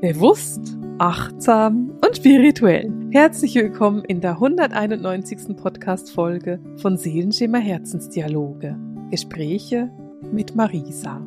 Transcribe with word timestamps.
Bewusst, 0.00 0.78
achtsam 0.98 1.90
und 2.02 2.16
spirituell. 2.16 2.90
Herzlich 3.10 3.54
willkommen 3.54 4.02
in 4.06 4.22
der 4.22 4.30
191. 4.30 5.54
Podcast-Folge 5.58 6.58
von 6.76 6.96
Seelenschimmer 6.96 7.58
Herzensdialoge. 7.58 8.78
Gespräche 9.10 9.90
mit 10.32 10.56
Marisa. 10.56 11.18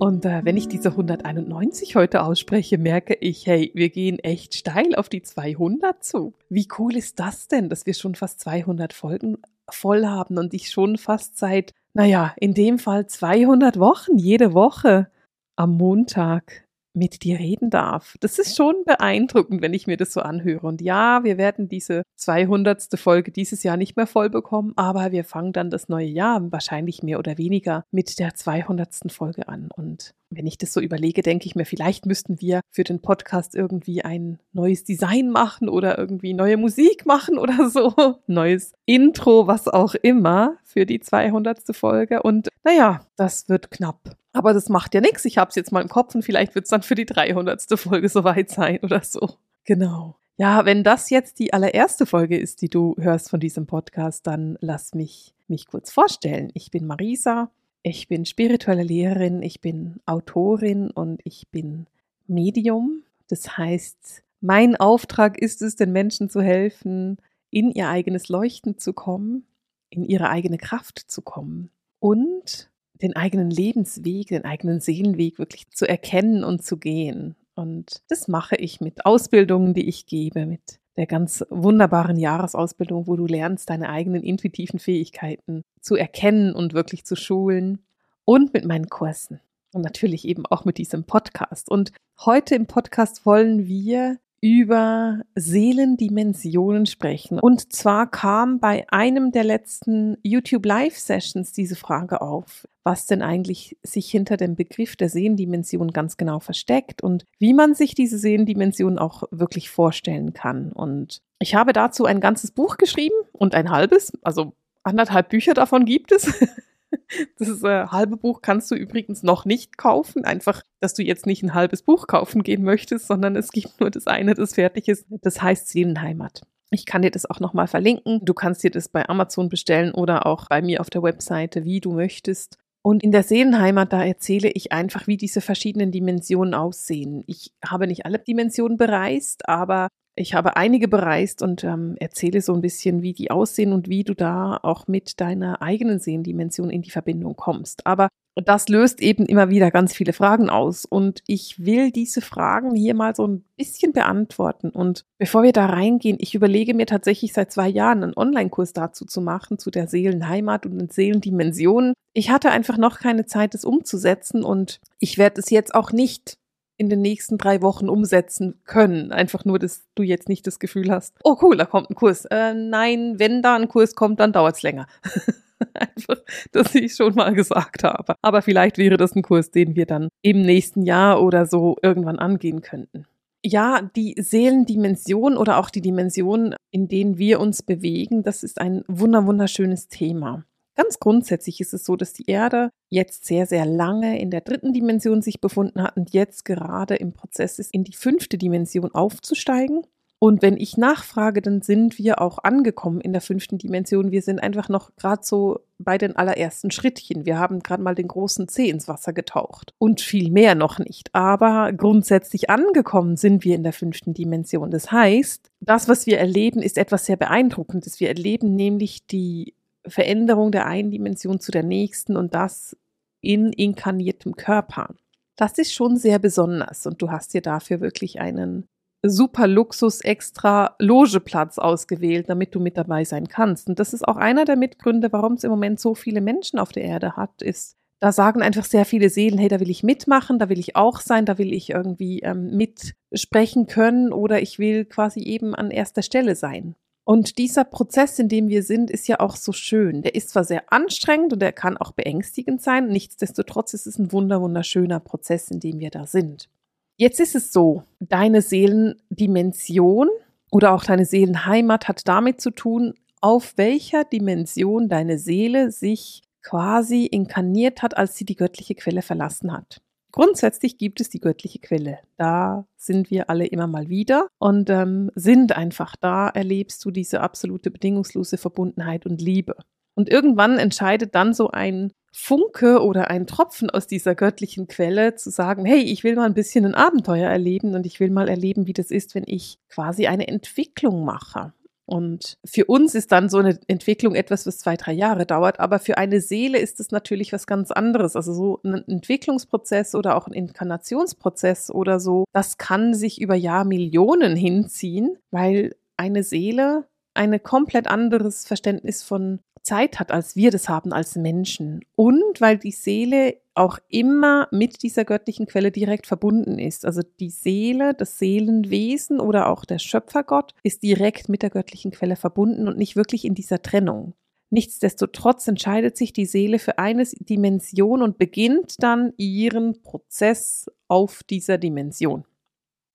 Und 0.00 0.24
äh, 0.24 0.40
wenn 0.42 0.56
ich 0.56 0.66
diese 0.66 0.88
191 0.88 1.94
heute 1.94 2.24
ausspreche, 2.24 2.78
merke 2.78 3.14
ich, 3.14 3.46
hey, 3.46 3.70
wir 3.76 3.90
gehen 3.90 4.18
echt 4.18 4.56
steil 4.56 4.96
auf 4.96 5.08
die 5.08 5.22
200 5.22 6.02
zu. 6.02 6.34
Wie 6.48 6.66
cool 6.80 6.96
ist 6.96 7.20
das 7.20 7.46
denn, 7.46 7.68
dass 7.68 7.86
wir 7.86 7.94
schon 7.94 8.16
fast 8.16 8.40
200 8.40 8.92
Folgen 8.92 9.38
voll 9.70 10.04
haben 10.04 10.36
und 10.36 10.52
ich 10.52 10.70
schon 10.70 10.98
fast 10.98 11.38
seit, 11.38 11.74
naja, 11.94 12.34
in 12.40 12.54
dem 12.54 12.80
Fall 12.80 13.06
200 13.06 13.78
Wochen, 13.78 14.18
jede 14.18 14.52
Woche 14.52 15.06
am 15.54 15.76
Montag 15.76 16.64
mit 16.92 17.22
dir 17.22 17.38
reden 17.38 17.70
darf. 17.70 18.16
Das 18.20 18.38
ist 18.38 18.56
schon 18.56 18.84
beeindruckend, 18.84 19.62
wenn 19.62 19.74
ich 19.74 19.86
mir 19.86 19.96
das 19.96 20.12
so 20.12 20.20
anhöre. 20.20 20.66
Und 20.66 20.80
ja, 20.80 21.24
wir 21.24 21.38
werden 21.38 21.68
diese 21.68 22.02
200. 22.16 22.88
Folge 22.96 23.30
dieses 23.30 23.62
Jahr 23.62 23.76
nicht 23.76 23.96
mehr 23.96 24.06
voll 24.06 24.30
bekommen, 24.30 24.72
aber 24.76 25.12
wir 25.12 25.24
fangen 25.24 25.52
dann 25.52 25.70
das 25.70 25.88
neue 25.88 26.06
Jahr 26.06 26.50
wahrscheinlich 26.50 27.02
mehr 27.02 27.18
oder 27.18 27.38
weniger 27.38 27.84
mit 27.90 28.18
der 28.18 28.34
200. 28.34 29.12
Folge 29.12 29.48
an. 29.48 29.68
Und 29.74 30.14
wenn 30.30 30.46
ich 30.46 30.58
das 30.58 30.72
so 30.72 30.80
überlege, 30.80 31.22
denke 31.22 31.46
ich 31.46 31.56
mir, 31.56 31.64
vielleicht 31.64 32.06
müssten 32.06 32.40
wir 32.40 32.60
für 32.70 32.84
den 32.84 33.02
Podcast 33.02 33.54
irgendwie 33.54 34.02
ein 34.02 34.38
neues 34.52 34.84
Design 34.84 35.30
machen 35.30 35.68
oder 35.68 35.98
irgendwie 35.98 36.34
neue 36.34 36.56
Musik 36.56 37.04
machen 37.04 37.38
oder 37.38 37.68
so. 37.70 38.20
Neues 38.26 38.72
Intro, 38.86 39.46
was 39.46 39.68
auch 39.68 39.94
immer 39.94 40.56
für 40.64 40.86
die 40.86 41.00
200. 41.00 41.60
Folge. 41.74 42.22
Und 42.22 42.48
naja, 42.64 43.00
das 43.16 43.48
wird 43.48 43.70
knapp. 43.70 44.16
Aber 44.32 44.52
das 44.52 44.68
macht 44.68 44.94
ja 44.94 45.00
nichts. 45.00 45.24
Ich 45.24 45.38
habe 45.38 45.48
es 45.48 45.56
jetzt 45.56 45.72
mal 45.72 45.82
im 45.82 45.88
Kopf 45.88 46.14
und 46.14 46.22
vielleicht 46.22 46.54
wird 46.54 46.64
es 46.66 46.70
dann 46.70 46.82
für 46.82 46.94
die 46.94 47.06
300. 47.06 47.62
Folge 47.78 48.08
soweit 48.10 48.50
sein 48.50 48.78
oder 48.82 49.02
so. 49.02 49.36
Genau. 49.64 50.16
Ja, 50.36 50.64
wenn 50.64 50.84
das 50.84 51.10
jetzt 51.10 51.38
die 51.38 51.52
allererste 51.52 52.06
Folge 52.06 52.38
ist, 52.38 52.62
die 52.62 52.68
du 52.68 52.96
hörst 52.98 53.28
von 53.28 53.40
diesem 53.40 53.66
Podcast, 53.66 54.26
dann 54.26 54.56
lass 54.60 54.94
mich 54.94 55.34
mich 55.48 55.66
kurz 55.66 55.92
vorstellen. 55.92 56.50
Ich 56.54 56.70
bin 56.70 56.86
Marisa. 56.86 57.50
Ich 57.82 58.08
bin 58.08 58.26
spirituelle 58.26 58.82
Lehrerin, 58.82 59.42
ich 59.42 59.62
bin 59.62 60.00
Autorin 60.04 60.90
und 60.90 61.20
ich 61.24 61.48
bin 61.50 61.86
Medium. 62.26 63.04
Das 63.28 63.56
heißt, 63.56 64.22
mein 64.40 64.76
Auftrag 64.76 65.38
ist 65.38 65.62
es, 65.62 65.76
den 65.76 65.92
Menschen 65.92 66.28
zu 66.28 66.42
helfen, 66.42 67.16
in 67.50 67.70
ihr 67.70 67.88
eigenes 67.88 68.28
Leuchten 68.28 68.78
zu 68.78 68.92
kommen, 68.92 69.46
in 69.88 70.04
ihre 70.04 70.28
eigene 70.28 70.58
Kraft 70.58 70.98
zu 70.98 71.22
kommen 71.22 71.70
und 72.00 72.69
den 73.02 73.16
eigenen 73.16 73.50
Lebensweg, 73.50 74.28
den 74.28 74.44
eigenen 74.44 74.80
Seelenweg 74.80 75.38
wirklich 75.38 75.68
zu 75.70 75.88
erkennen 75.88 76.44
und 76.44 76.64
zu 76.64 76.76
gehen. 76.76 77.36
Und 77.54 78.02
das 78.08 78.28
mache 78.28 78.56
ich 78.56 78.80
mit 78.80 79.04
Ausbildungen, 79.04 79.74
die 79.74 79.88
ich 79.88 80.06
gebe, 80.06 80.46
mit 80.46 80.80
der 80.96 81.06
ganz 81.06 81.44
wunderbaren 81.50 82.18
Jahresausbildung, 82.18 83.06
wo 83.06 83.16
du 83.16 83.26
lernst, 83.26 83.70
deine 83.70 83.88
eigenen 83.88 84.22
intuitiven 84.22 84.78
Fähigkeiten 84.78 85.62
zu 85.80 85.96
erkennen 85.96 86.54
und 86.54 86.74
wirklich 86.74 87.04
zu 87.04 87.16
schulen. 87.16 87.84
Und 88.24 88.54
mit 88.54 88.64
meinen 88.64 88.88
Kursen. 88.88 89.40
Und 89.72 89.82
natürlich 89.82 90.26
eben 90.26 90.46
auch 90.46 90.64
mit 90.64 90.78
diesem 90.78 91.04
Podcast. 91.04 91.70
Und 91.70 91.92
heute 92.24 92.54
im 92.54 92.66
Podcast 92.66 93.26
wollen 93.26 93.66
wir 93.66 94.18
über 94.40 95.20
Seelendimensionen 95.34 96.86
sprechen. 96.86 97.38
Und 97.38 97.72
zwar 97.72 98.10
kam 98.10 98.58
bei 98.58 98.86
einem 98.90 99.32
der 99.32 99.44
letzten 99.44 100.16
YouTube 100.22 100.64
Live 100.64 100.96
Sessions 100.96 101.52
diese 101.52 101.76
Frage 101.76 102.22
auf, 102.22 102.66
was 102.82 103.06
denn 103.06 103.20
eigentlich 103.20 103.76
sich 103.82 104.10
hinter 104.10 104.38
dem 104.38 104.56
Begriff 104.56 104.96
der 104.96 105.10
Seelendimension 105.10 105.92
ganz 105.92 106.16
genau 106.16 106.40
versteckt 106.40 107.02
und 107.02 107.24
wie 107.38 107.52
man 107.52 107.74
sich 107.74 107.94
diese 107.94 108.18
Seelendimension 108.18 108.98
auch 108.98 109.24
wirklich 109.30 109.68
vorstellen 109.68 110.32
kann. 110.32 110.72
Und 110.72 111.20
ich 111.38 111.54
habe 111.54 111.72
dazu 111.74 112.06
ein 112.06 112.20
ganzes 112.20 112.50
Buch 112.50 112.78
geschrieben 112.78 113.16
und 113.32 113.54
ein 113.54 113.70
halbes, 113.70 114.12
also 114.22 114.54
anderthalb 114.82 115.28
Bücher 115.28 115.52
davon 115.52 115.84
gibt 115.84 116.12
es. 116.12 116.32
Das 117.38 117.62
äh, 117.62 117.86
halbe 117.86 118.16
Buch 118.16 118.40
kannst 118.42 118.70
du 118.70 118.74
übrigens 118.74 119.22
noch 119.22 119.44
nicht 119.44 119.78
kaufen. 119.78 120.24
Einfach, 120.24 120.62
dass 120.80 120.94
du 120.94 121.02
jetzt 121.02 121.26
nicht 121.26 121.42
ein 121.42 121.54
halbes 121.54 121.82
Buch 121.82 122.06
kaufen 122.06 122.42
gehen 122.42 122.62
möchtest, 122.62 123.06
sondern 123.06 123.36
es 123.36 123.50
gibt 123.50 123.80
nur 123.80 123.90
das 123.90 124.06
eine, 124.06 124.34
das 124.34 124.54
fertig 124.54 124.88
ist. 124.88 125.06
Das 125.22 125.42
heißt 125.42 125.68
Seelenheimat. 125.68 126.42
Ich 126.70 126.86
kann 126.86 127.02
dir 127.02 127.10
das 127.10 127.28
auch 127.28 127.40
nochmal 127.40 127.66
verlinken. 127.66 128.20
Du 128.24 128.32
kannst 128.32 128.62
dir 128.62 128.70
das 128.70 128.88
bei 128.88 129.08
Amazon 129.08 129.48
bestellen 129.48 129.92
oder 129.92 130.26
auch 130.26 130.46
bei 130.48 130.62
mir 130.62 130.80
auf 130.80 130.90
der 130.90 131.02
Webseite, 131.02 131.64
wie 131.64 131.80
du 131.80 131.92
möchtest. 131.92 132.58
Und 132.82 133.02
in 133.02 133.12
der 133.12 133.24
Seelenheimat, 133.24 133.92
da 133.92 134.04
erzähle 134.04 134.50
ich 134.50 134.72
einfach, 134.72 135.06
wie 135.06 135.16
diese 135.16 135.40
verschiedenen 135.40 135.90
Dimensionen 135.90 136.54
aussehen. 136.54 137.24
Ich 137.26 137.52
habe 137.64 137.86
nicht 137.86 138.06
alle 138.06 138.18
Dimensionen 138.18 138.78
bereist, 138.78 139.48
aber 139.48 139.88
ich 140.20 140.34
habe 140.34 140.56
einige 140.56 140.86
bereist 140.86 141.42
und 141.42 141.64
ähm, 141.64 141.96
erzähle 141.98 142.42
so 142.42 142.54
ein 142.54 142.60
bisschen, 142.60 143.02
wie 143.02 143.12
die 143.12 143.30
aussehen 143.30 143.72
und 143.72 143.88
wie 143.88 144.04
du 144.04 144.14
da 144.14 144.58
auch 144.62 144.86
mit 144.86 145.20
deiner 145.20 145.62
eigenen 145.62 145.98
Sehendimension 145.98 146.70
in 146.70 146.82
die 146.82 146.90
Verbindung 146.90 147.36
kommst. 147.36 147.86
Aber 147.86 148.08
das 148.36 148.68
löst 148.68 149.00
eben 149.00 149.26
immer 149.26 149.50
wieder 149.50 149.70
ganz 149.70 149.92
viele 149.92 150.12
Fragen 150.12 150.50
aus 150.50 150.84
und 150.84 151.22
ich 151.26 151.64
will 151.64 151.90
diese 151.90 152.20
Fragen 152.20 152.74
hier 152.74 152.94
mal 152.94 153.14
so 153.14 153.26
ein 153.26 153.44
bisschen 153.56 153.92
beantworten. 153.92 154.70
Und 154.70 155.04
bevor 155.18 155.42
wir 155.42 155.52
da 155.52 155.66
reingehen, 155.66 156.16
ich 156.20 156.34
überlege 156.34 156.74
mir 156.74 156.86
tatsächlich 156.86 157.32
seit 157.32 157.50
zwei 157.50 157.68
Jahren 157.68 158.02
einen 158.02 158.16
Online-Kurs 158.16 158.72
dazu 158.72 159.04
zu 159.04 159.20
machen, 159.20 159.58
zu 159.58 159.70
der 159.70 159.88
Seelenheimat 159.88 160.64
und 160.66 160.78
den 160.78 160.90
Seelendimensionen. 160.90 161.94
Ich 162.12 162.30
hatte 162.30 162.50
einfach 162.50 162.78
noch 162.78 162.98
keine 162.98 163.26
Zeit, 163.26 163.54
es 163.54 163.64
umzusetzen 163.64 164.44
und 164.44 164.80
ich 164.98 165.18
werde 165.18 165.40
es 165.40 165.50
jetzt 165.50 165.74
auch 165.74 165.92
nicht 165.92 166.38
in 166.80 166.88
den 166.88 167.02
nächsten 167.02 167.36
drei 167.36 167.60
Wochen 167.60 167.90
umsetzen 167.90 168.58
können. 168.64 169.12
Einfach 169.12 169.44
nur, 169.44 169.58
dass 169.58 169.84
du 169.94 170.02
jetzt 170.02 170.30
nicht 170.30 170.46
das 170.46 170.58
Gefühl 170.58 170.90
hast, 170.90 171.14
oh 171.22 171.36
cool, 171.42 171.58
da 171.58 171.66
kommt 171.66 171.90
ein 171.90 171.94
Kurs. 171.94 172.24
Äh, 172.24 172.54
nein, 172.54 173.16
wenn 173.18 173.42
da 173.42 173.54
ein 173.54 173.68
Kurs 173.68 173.94
kommt, 173.94 174.18
dann 174.18 174.32
dauert 174.32 174.56
es 174.56 174.62
länger. 174.62 174.86
Einfach, 175.74 176.16
dass 176.52 176.74
ich 176.74 176.94
schon 176.94 177.14
mal 177.14 177.34
gesagt 177.34 177.84
habe. 177.84 178.14
Aber 178.22 178.40
vielleicht 178.40 178.78
wäre 178.78 178.96
das 178.96 179.14
ein 179.14 179.20
Kurs, 179.20 179.50
den 179.50 179.76
wir 179.76 179.84
dann 179.84 180.08
im 180.22 180.40
nächsten 180.40 180.82
Jahr 180.82 181.22
oder 181.22 181.44
so 181.44 181.76
irgendwann 181.82 182.18
angehen 182.18 182.62
könnten. 182.62 183.04
Ja, 183.44 183.82
die 183.94 184.14
Seelendimension 184.18 185.36
oder 185.36 185.58
auch 185.58 185.68
die 185.68 185.82
Dimension, 185.82 186.54
in 186.70 186.88
denen 186.88 187.18
wir 187.18 187.40
uns 187.40 187.62
bewegen, 187.62 188.22
das 188.22 188.42
ist 188.42 188.58
ein 188.58 188.84
wunder 188.88 189.26
wunderschönes 189.26 189.88
Thema. 189.88 190.44
Ganz 190.80 190.98
grundsätzlich 190.98 191.60
ist 191.60 191.74
es 191.74 191.84
so, 191.84 191.94
dass 191.94 192.14
die 192.14 192.24
Erde 192.24 192.70
jetzt 192.88 193.26
sehr, 193.26 193.44
sehr 193.44 193.66
lange 193.66 194.18
in 194.18 194.30
der 194.30 194.40
dritten 194.40 194.72
Dimension 194.72 195.20
sich 195.20 195.38
befunden 195.38 195.82
hat 195.82 195.94
und 195.98 196.14
jetzt 196.14 196.46
gerade 196.46 196.96
im 196.96 197.12
Prozess 197.12 197.58
ist, 197.58 197.74
in 197.74 197.84
die 197.84 197.92
fünfte 197.92 198.38
Dimension 198.38 198.94
aufzusteigen. 198.94 199.82
Und 200.18 200.40
wenn 200.40 200.56
ich 200.56 200.78
nachfrage, 200.78 201.42
dann 201.42 201.60
sind 201.60 201.98
wir 201.98 202.22
auch 202.22 202.38
angekommen 202.44 203.02
in 203.02 203.12
der 203.12 203.20
fünften 203.20 203.58
Dimension. 203.58 204.10
Wir 204.10 204.22
sind 204.22 204.38
einfach 204.42 204.70
noch 204.70 204.96
gerade 204.96 205.20
so 205.22 205.60
bei 205.78 205.98
den 205.98 206.16
allerersten 206.16 206.70
Schrittchen. 206.70 207.26
Wir 207.26 207.38
haben 207.38 207.60
gerade 207.60 207.82
mal 207.82 207.94
den 207.94 208.08
großen 208.08 208.48
Zeh 208.48 208.70
ins 208.70 208.88
Wasser 208.88 209.12
getaucht 209.12 209.74
und 209.76 210.00
viel 210.00 210.30
mehr 210.30 210.54
noch 210.54 210.78
nicht. 210.78 211.14
Aber 211.14 211.74
grundsätzlich 211.74 212.48
angekommen 212.48 213.18
sind 213.18 213.44
wir 213.44 213.54
in 213.54 213.64
der 213.64 213.74
fünften 213.74 214.14
Dimension. 214.14 214.70
Das 214.70 214.90
heißt, 214.90 215.50
das, 215.60 215.88
was 215.88 216.06
wir 216.06 216.18
erleben, 216.18 216.62
ist 216.62 216.78
etwas 216.78 217.04
sehr 217.04 217.16
Beeindruckendes. 217.16 218.00
Wir 218.00 218.08
erleben 218.08 218.54
nämlich 218.54 219.06
die 219.06 219.54
Veränderung 219.86 220.52
der 220.52 220.66
einen 220.66 220.90
Dimension 220.90 221.40
zu 221.40 221.52
der 221.52 221.62
nächsten 221.62 222.16
und 222.16 222.34
das 222.34 222.76
in 223.20 223.52
inkarniertem 223.52 224.36
Körper. 224.36 224.94
Das 225.36 225.58
ist 225.58 225.72
schon 225.72 225.96
sehr 225.96 226.18
besonders 226.18 226.86
und 226.86 227.00
du 227.00 227.10
hast 227.10 227.34
dir 227.34 227.42
dafür 227.42 227.80
wirklich 227.80 228.20
einen 228.20 228.68
super 229.02 229.46
Luxus 229.46 230.02
extra 230.02 230.74
Logeplatz 230.78 231.58
ausgewählt, 231.58 232.28
damit 232.28 232.54
du 232.54 232.60
mit 232.60 232.76
dabei 232.76 233.04
sein 233.04 233.28
kannst. 233.28 233.68
Und 233.68 233.78
das 233.78 233.94
ist 233.94 234.06
auch 234.06 234.16
einer 234.16 234.44
der 234.44 234.56
Mitgründe, 234.56 235.12
warum 235.12 235.34
es 235.34 235.44
im 235.44 235.50
Moment 235.50 235.80
so 235.80 235.94
viele 235.94 236.20
Menschen 236.20 236.58
auf 236.58 236.72
der 236.72 236.84
Erde 236.84 237.16
hat, 237.16 237.40
ist, 237.40 237.76
da 238.00 238.12
sagen 238.12 238.40
einfach 238.42 238.64
sehr 238.64 238.86
viele 238.86 239.10
Seelen, 239.10 239.38
hey, 239.38 239.48
da 239.48 239.60
will 239.60 239.70
ich 239.70 239.82
mitmachen, 239.82 240.38
da 240.38 240.48
will 240.48 240.58
ich 240.58 240.74
auch 240.74 241.00
sein, 241.00 241.26
da 241.26 241.36
will 241.36 241.52
ich 241.52 241.70
irgendwie 241.70 242.20
ähm, 242.20 242.56
mitsprechen 242.56 243.66
können 243.66 244.12
oder 244.12 244.40
ich 244.40 244.58
will 244.58 244.86
quasi 244.86 245.20
eben 245.20 245.54
an 245.54 245.70
erster 245.70 246.02
Stelle 246.02 246.34
sein. 246.34 246.76
Und 247.04 247.38
dieser 247.38 247.64
Prozess, 247.64 248.18
in 248.18 248.28
dem 248.28 248.48
wir 248.48 248.62
sind, 248.62 248.90
ist 248.90 249.08
ja 249.08 249.20
auch 249.20 249.36
so 249.36 249.52
schön. 249.52 250.02
Der 250.02 250.14
ist 250.14 250.30
zwar 250.30 250.44
sehr 250.44 250.72
anstrengend 250.72 251.32
und 251.32 251.42
er 251.42 251.52
kann 251.52 251.76
auch 251.76 251.92
beängstigend 251.92 252.62
sein, 252.62 252.88
nichtsdestotrotz 252.88 253.74
ist 253.74 253.86
es 253.86 253.98
ein 253.98 254.12
wunder 254.12 254.40
wunderschöner 254.40 255.00
Prozess, 255.00 255.50
in 255.50 255.60
dem 255.60 255.80
wir 255.80 255.90
da 255.90 256.06
sind. 256.06 256.48
Jetzt 256.96 257.18
ist 257.18 257.34
es 257.34 257.52
so, 257.52 257.82
deine 257.98 258.42
Seelendimension 258.42 260.08
oder 260.50 260.72
auch 260.72 260.84
deine 260.84 261.06
Seelenheimat 261.06 261.88
hat 261.88 262.06
damit 262.06 262.40
zu 262.40 262.50
tun, 262.50 262.94
auf 263.20 263.54
welcher 263.56 264.04
Dimension 264.04 264.88
deine 264.88 265.18
Seele 265.18 265.70
sich 265.70 266.22
quasi 266.42 267.06
inkarniert 267.06 267.82
hat, 267.82 267.96
als 267.96 268.16
sie 268.16 268.24
die 268.24 268.36
göttliche 268.36 268.74
Quelle 268.74 269.02
verlassen 269.02 269.52
hat. 269.52 269.80
Grundsätzlich 270.12 270.78
gibt 270.78 271.00
es 271.00 271.08
die 271.08 271.20
göttliche 271.20 271.58
Quelle. 271.58 271.98
Da 272.16 272.66
sind 272.76 273.10
wir 273.10 273.30
alle 273.30 273.46
immer 273.46 273.66
mal 273.66 273.88
wieder 273.88 274.28
und 274.38 274.70
ähm, 274.70 275.10
sind 275.14 275.56
einfach 275.56 275.96
da, 275.96 276.28
erlebst 276.28 276.84
du 276.84 276.90
diese 276.90 277.20
absolute 277.20 277.70
bedingungslose 277.70 278.38
Verbundenheit 278.38 279.06
und 279.06 279.20
Liebe. 279.20 279.56
Und 279.94 280.08
irgendwann 280.08 280.58
entscheidet 280.58 281.14
dann 281.14 281.34
so 281.34 281.50
ein 281.50 281.92
Funke 282.12 282.82
oder 282.82 283.08
ein 283.10 283.26
Tropfen 283.26 283.70
aus 283.70 283.86
dieser 283.86 284.14
göttlichen 284.14 284.66
Quelle 284.66 285.14
zu 285.14 285.30
sagen, 285.30 285.64
hey, 285.64 285.80
ich 285.80 286.02
will 286.02 286.16
mal 286.16 286.26
ein 286.26 286.34
bisschen 286.34 286.64
ein 286.64 286.74
Abenteuer 286.74 287.28
erleben 287.28 287.74
und 287.74 287.86
ich 287.86 288.00
will 288.00 288.10
mal 288.10 288.28
erleben, 288.28 288.66
wie 288.66 288.72
das 288.72 288.90
ist, 288.90 289.14
wenn 289.14 289.24
ich 289.26 289.58
quasi 289.68 290.06
eine 290.06 290.26
Entwicklung 290.26 291.04
mache. 291.04 291.52
Und 291.90 292.38
für 292.44 292.66
uns 292.66 292.94
ist 292.94 293.10
dann 293.10 293.28
so 293.28 293.38
eine 293.38 293.58
Entwicklung 293.66 294.14
etwas, 294.14 294.46
was 294.46 294.58
zwei, 294.58 294.76
drei 294.76 294.92
Jahre 294.92 295.26
dauert, 295.26 295.58
aber 295.58 295.80
für 295.80 295.98
eine 295.98 296.20
Seele 296.20 296.58
ist 296.58 296.78
es 296.78 296.92
natürlich 296.92 297.32
was 297.32 297.48
ganz 297.48 297.72
anderes. 297.72 298.14
Also 298.14 298.32
so 298.32 298.60
ein 298.64 298.86
Entwicklungsprozess 298.86 299.96
oder 299.96 300.16
auch 300.16 300.28
ein 300.28 300.32
Inkarnationsprozess 300.32 301.68
oder 301.68 301.98
so, 301.98 302.26
das 302.32 302.58
kann 302.58 302.94
sich 302.94 303.20
über 303.20 303.34
Jahrmillionen 303.34 304.36
hinziehen, 304.36 305.18
weil 305.32 305.74
eine 305.96 306.22
Seele 306.22 306.86
ein 307.14 307.42
komplett 307.42 307.88
anderes 307.88 308.46
Verständnis 308.46 309.02
von 309.02 309.40
Zeit 309.62 310.00
hat, 310.00 310.10
als 310.10 310.36
wir 310.36 310.50
das 310.50 310.68
haben 310.68 310.92
als 310.92 311.16
Menschen. 311.16 311.80
Und 311.96 312.40
weil 312.40 312.58
die 312.58 312.72
Seele 312.72 313.36
auch 313.54 313.78
immer 313.88 314.48
mit 314.50 314.82
dieser 314.82 315.04
göttlichen 315.04 315.46
Quelle 315.46 315.70
direkt 315.70 316.06
verbunden 316.06 316.58
ist. 316.58 316.86
Also 316.86 317.02
die 317.20 317.30
Seele, 317.30 317.94
das 317.94 318.18
Seelenwesen 318.18 319.20
oder 319.20 319.48
auch 319.48 319.64
der 319.64 319.78
Schöpfergott 319.78 320.54
ist 320.62 320.82
direkt 320.82 321.28
mit 321.28 321.42
der 321.42 321.50
göttlichen 321.50 321.90
Quelle 321.90 322.16
verbunden 322.16 322.68
und 322.68 322.78
nicht 322.78 322.96
wirklich 322.96 323.24
in 323.24 323.34
dieser 323.34 323.60
Trennung. 323.60 324.14
Nichtsdestotrotz 324.50 325.46
entscheidet 325.46 325.96
sich 325.96 326.12
die 326.12 326.26
Seele 326.26 326.58
für 326.58 326.78
eine 326.78 327.04
Dimension 327.04 328.02
und 328.02 328.18
beginnt 328.18 328.82
dann 328.82 329.12
ihren 329.16 329.82
Prozess 329.82 330.68
auf 330.88 331.22
dieser 331.22 331.56
Dimension. 331.56 332.24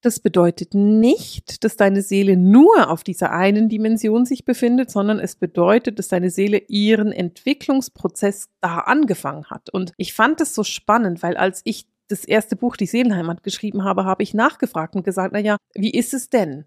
Das 0.06 0.20
bedeutet 0.20 0.76
nicht, 0.76 1.64
dass 1.64 1.78
deine 1.78 2.04
Seele 2.04 2.38
nur 2.38 2.92
auf 2.92 3.04
dieser 3.04 3.32
einen 3.32 3.70
Dimension 3.70 4.24
sich 4.28 4.46
befindet, 4.46 4.92
sondern 4.92 5.20
es 5.20 5.36
bedeutet, 5.36 5.98
dass 5.98 6.10
deine 6.10 6.30
Seele 6.30 6.60
ihren 6.68 7.12
Entwicklungsprozess 7.12 8.50
da 8.62 8.82
angefangen 8.82 9.46
hat. 9.50 9.72
Und 9.72 9.94
ich 9.98 10.14
fand 10.14 10.42
es 10.42 10.54
so 10.54 10.64
spannend, 10.64 11.24
weil 11.24 11.38
als 11.38 11.62
ich 11.64 11.88
das 12.08 12.24
erste 12.24 12.56
Buch 12.56 12.78
Die 12.78 12.86
Seelenheimat 12.86 13.42
geschrieben 13.42 13.84
habe, 13.84 14.06
habe 14.06 14.22
ich 14.22 14.36
nachgefragt 14.36 14.96
und 14.96 15.04
gesagt, 15.04 15.34
na 15.34 15.40
ja, 15.40 15.58
wie 15.74 15.90
ist 15.90 16.14
es 16.14 16.30
denn? 16.30 16.66